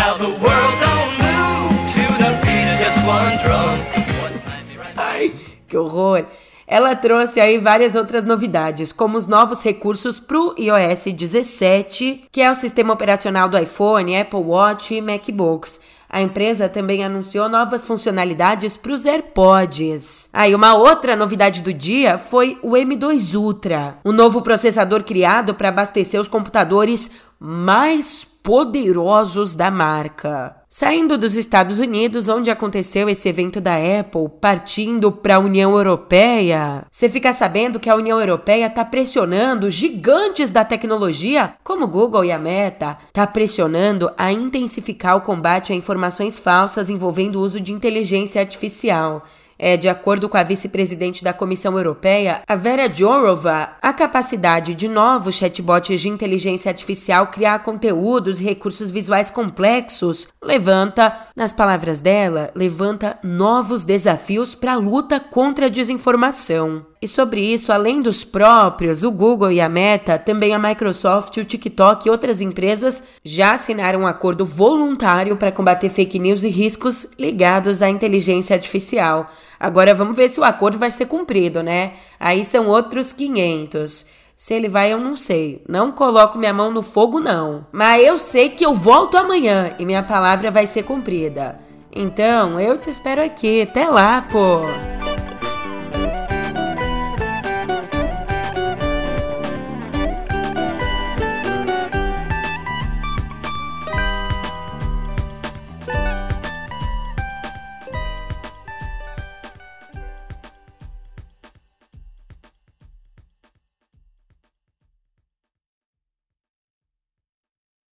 Ai, 4.96 5.32
que 5.66 5.76
horror. 5.76 6.24
Ela 6.68 6.94
trouxe 6.94 7.40
aí 7.40 7.58
várias 7.58 7.96
outras 7.96 8.24
novidades, 8.24 8.92
como 8.92 9.18
os 9.18 9.26
novos 9.26 9.64
recursos 9.64 10.20
para 10.20 10.38
o 10.38 10.54
iOS 10.56 11.06
17, 11.12 12.26
que 12.30 12.40
é 12.40 12.48
o 12.48 12.54
sistema 12.54 12.94
operacional 12.94 13.48
do 13.48 13.58
iPhone, 13.58 14.16
Apple 14.16 14.38
Watch 14.38 14.94
e 14.94 15.02
MacBooks. 15.02 15.80
A 16.14 16.22
empresa 16.22 16.68
também 16.68 17.04
anunciou 17.04 17.48
novas 17.48 17.84
funcionalidades 17.84 18.76
para 18.76 18.92
os 18.92 19.04
AirPods. 19.04 20.30
Aí, 20.32 20.52
ah, 20.52 20.56
uma 20.56 20.76
outra 20.76 21.16
novidade 21.16 21.60
do 21.60 21.72
dia 21.72 22.18
foi 22.18 22.56
o 22.62 22.74
M2 22.76 23.34
Ultra, 23.34 23.98
o 24.04 24.12
novo 24.12 24.40
processador 24.40 25.02
criado 25.02 25.56
para 25.56 25.70
abastecer 25.70 26.20
os 26.20 26.28
computadores 26.28 27.10
mais 27.40 28.24
poderosos 28.44 29.54
da 29.54 29.70
marca. 29.70 30.54
Saindo 30.68 31.16
dos 31.16 31.34
Estados 31.34 31.78
Unidos, 31.78 32.28
onde 32.28 32.50
aconteceu 32.50 33.08
esse 33.08 33.26
evento 33.26 33.58
da 33.58 33.76
Apple, 33.76 34.28
partindo 34.38 35.10
para 35.10 35.36
a 35.36 35.38
União 35.38 35.74
Europeia, 35.74 36.84
você 36.90 37.08
fica 37.08 37.32
sabendo 37.32 37.80
que 37.80 37.88
a 37.88 37.96
União 37.96 38.20
Europeia 38.20 38.66
está 38.66 38.84
pressionando 38.84 39.70
gigantes 39.70 40.50
da 40.50 40.62
tecnologia, 40.62 41.54
como 41.64 41.88
Google 41.88 42.26
e 42.26 42.32
a 42.32 42.38
Meta, 42.38 42.98
está 43.08 43.26
pressionando 43.26 44.12
a 44.18 44.30
intensificar 44.30 45.16
o 45.16 45.22
combate 45.22 45.72
a 45.72 45.76
informações 45.76 46.38
falsas 46.38 46.90
envolvendo 46.90 47.36
o 47.36 47.42
uso 47.42 47.58
de 47.58 47.72
inteligência 47.72 48.42
artificial. 48.42 49.24
É, 49.58 49.76
de 49.76 49.88
acordo 49.88 50.28
com 50.28 50.36
a 50.36 50.42
vice-presidente 50.42 51.22
da 51.22 51.32
Comissão 51.32 51.76
Europeia, 51.76 52.42
a 52.46 52.56
Vera 52.56 52.92
Jourova, 52.92 53.70
a 53.80 53.92
capacidade 53.92 54.74
de 54.74 54.88
novos 54.88 55.36
chatbots 55.36 56.00
de 56.00 56.08
inteligência 56.08 56.70
artificial 56.70 57.28
criar 57.28 57.60
conteúdos 57.60 58.40
e 58.40 58.44
recursos 58.44 58.90
visuais 58.90 59.30
complexos 59.30 60.28
levanta, 60.42 61.16
nas 61.36 61.52
palavras 61.52 62.00
dela, 62.00 62.50
levanta 62.54 63.18
novos 63.22 63.84
desafios 63.84 64.54
para 64.54 64.72
a 64.72 64.76
luta 64.76 65.20
contra 65.20 65.66
a 65.66 65.68
desinformação. 65.70 66.84
E 67.04 67.06
sobre 67.06 67.42
isso, 67.42 67.70
além 67.70 68.00
dos 68.00 68.24
próprios, 68.24 69.02
o 69.02 69.12
Google 69.12 69.52
e 69.52 69.60
a 69.60 69.68
Meta, 69.68 70.18
também 70.18 70.54
a 70.54 70.58
Microsoft, 70.58 71.36
o 71.36 71.44
TikTok 71.44 72.08
e 72.08 72.10
outras 72.10 72.40
empresas 72.40 73.02
já 73.22 73.52
assinaram 73.52 74.00
um 74.00 74.06
acordo 74.06 74.46
voluntário 74.46 75.36
para 75.36 75.52
combater 75.52 75.90
fake 75.90 76.18
news 76.18 76.44
e 76.44 76.48
riscos 76.48 77.06
ligados 77.18 77.82
à 77.82 77.90
inteligência 77.90 78.56
artificial. 78.56 79.28
Agora 79.60 79.94
vamos 79.94 80.16
ver 80.16 80.30
se 80.30 80.40
o 80.40 80.44
acordo 80.44 80.78
vai 80.78 80.90
ser 80.90 81.04
cumprido, 81.04 81.62
né? 81.62 81.92
Aí 82.18 82.42
são 82.42 82.68
outros 82.68 83.12
500. 83.12 84.06
Se 84.34 84.54
ele 84.54 84.70
vai, 84.70 84.90
eu 84.90 84.98
não 84.98 85.14
sei. 85.14 85.62
Não 85.68 85.92
coloco 85.92 86.38
minha 86.38 86.54
mão 86.54 86.70
no 86.70 86.80
fogo, 86.80 87.20
não. 87.20 87.66
Mas 87.70 88.02
eu 88.02 88.16
sei 88.16 88.48
que 88.48 88.64
eu 88.64 88.72
volto 88.72 89.18
amanhã 89.18 89.74
e 89.78 89.84
minha 89.84 90.02
palavra 90.02 90.50
vai 90.50 90.66
ser 90.66 90.84
cumprida. 90.84 91.60
Então, 91.92 92.58
eu 92.58 92.78
te 92.78 92.88
espero 92.88 93.22
aqui. 93.22 93.60
Até 93.60 93.86
lá, 93.86 94.22
pô! 94.22 95.03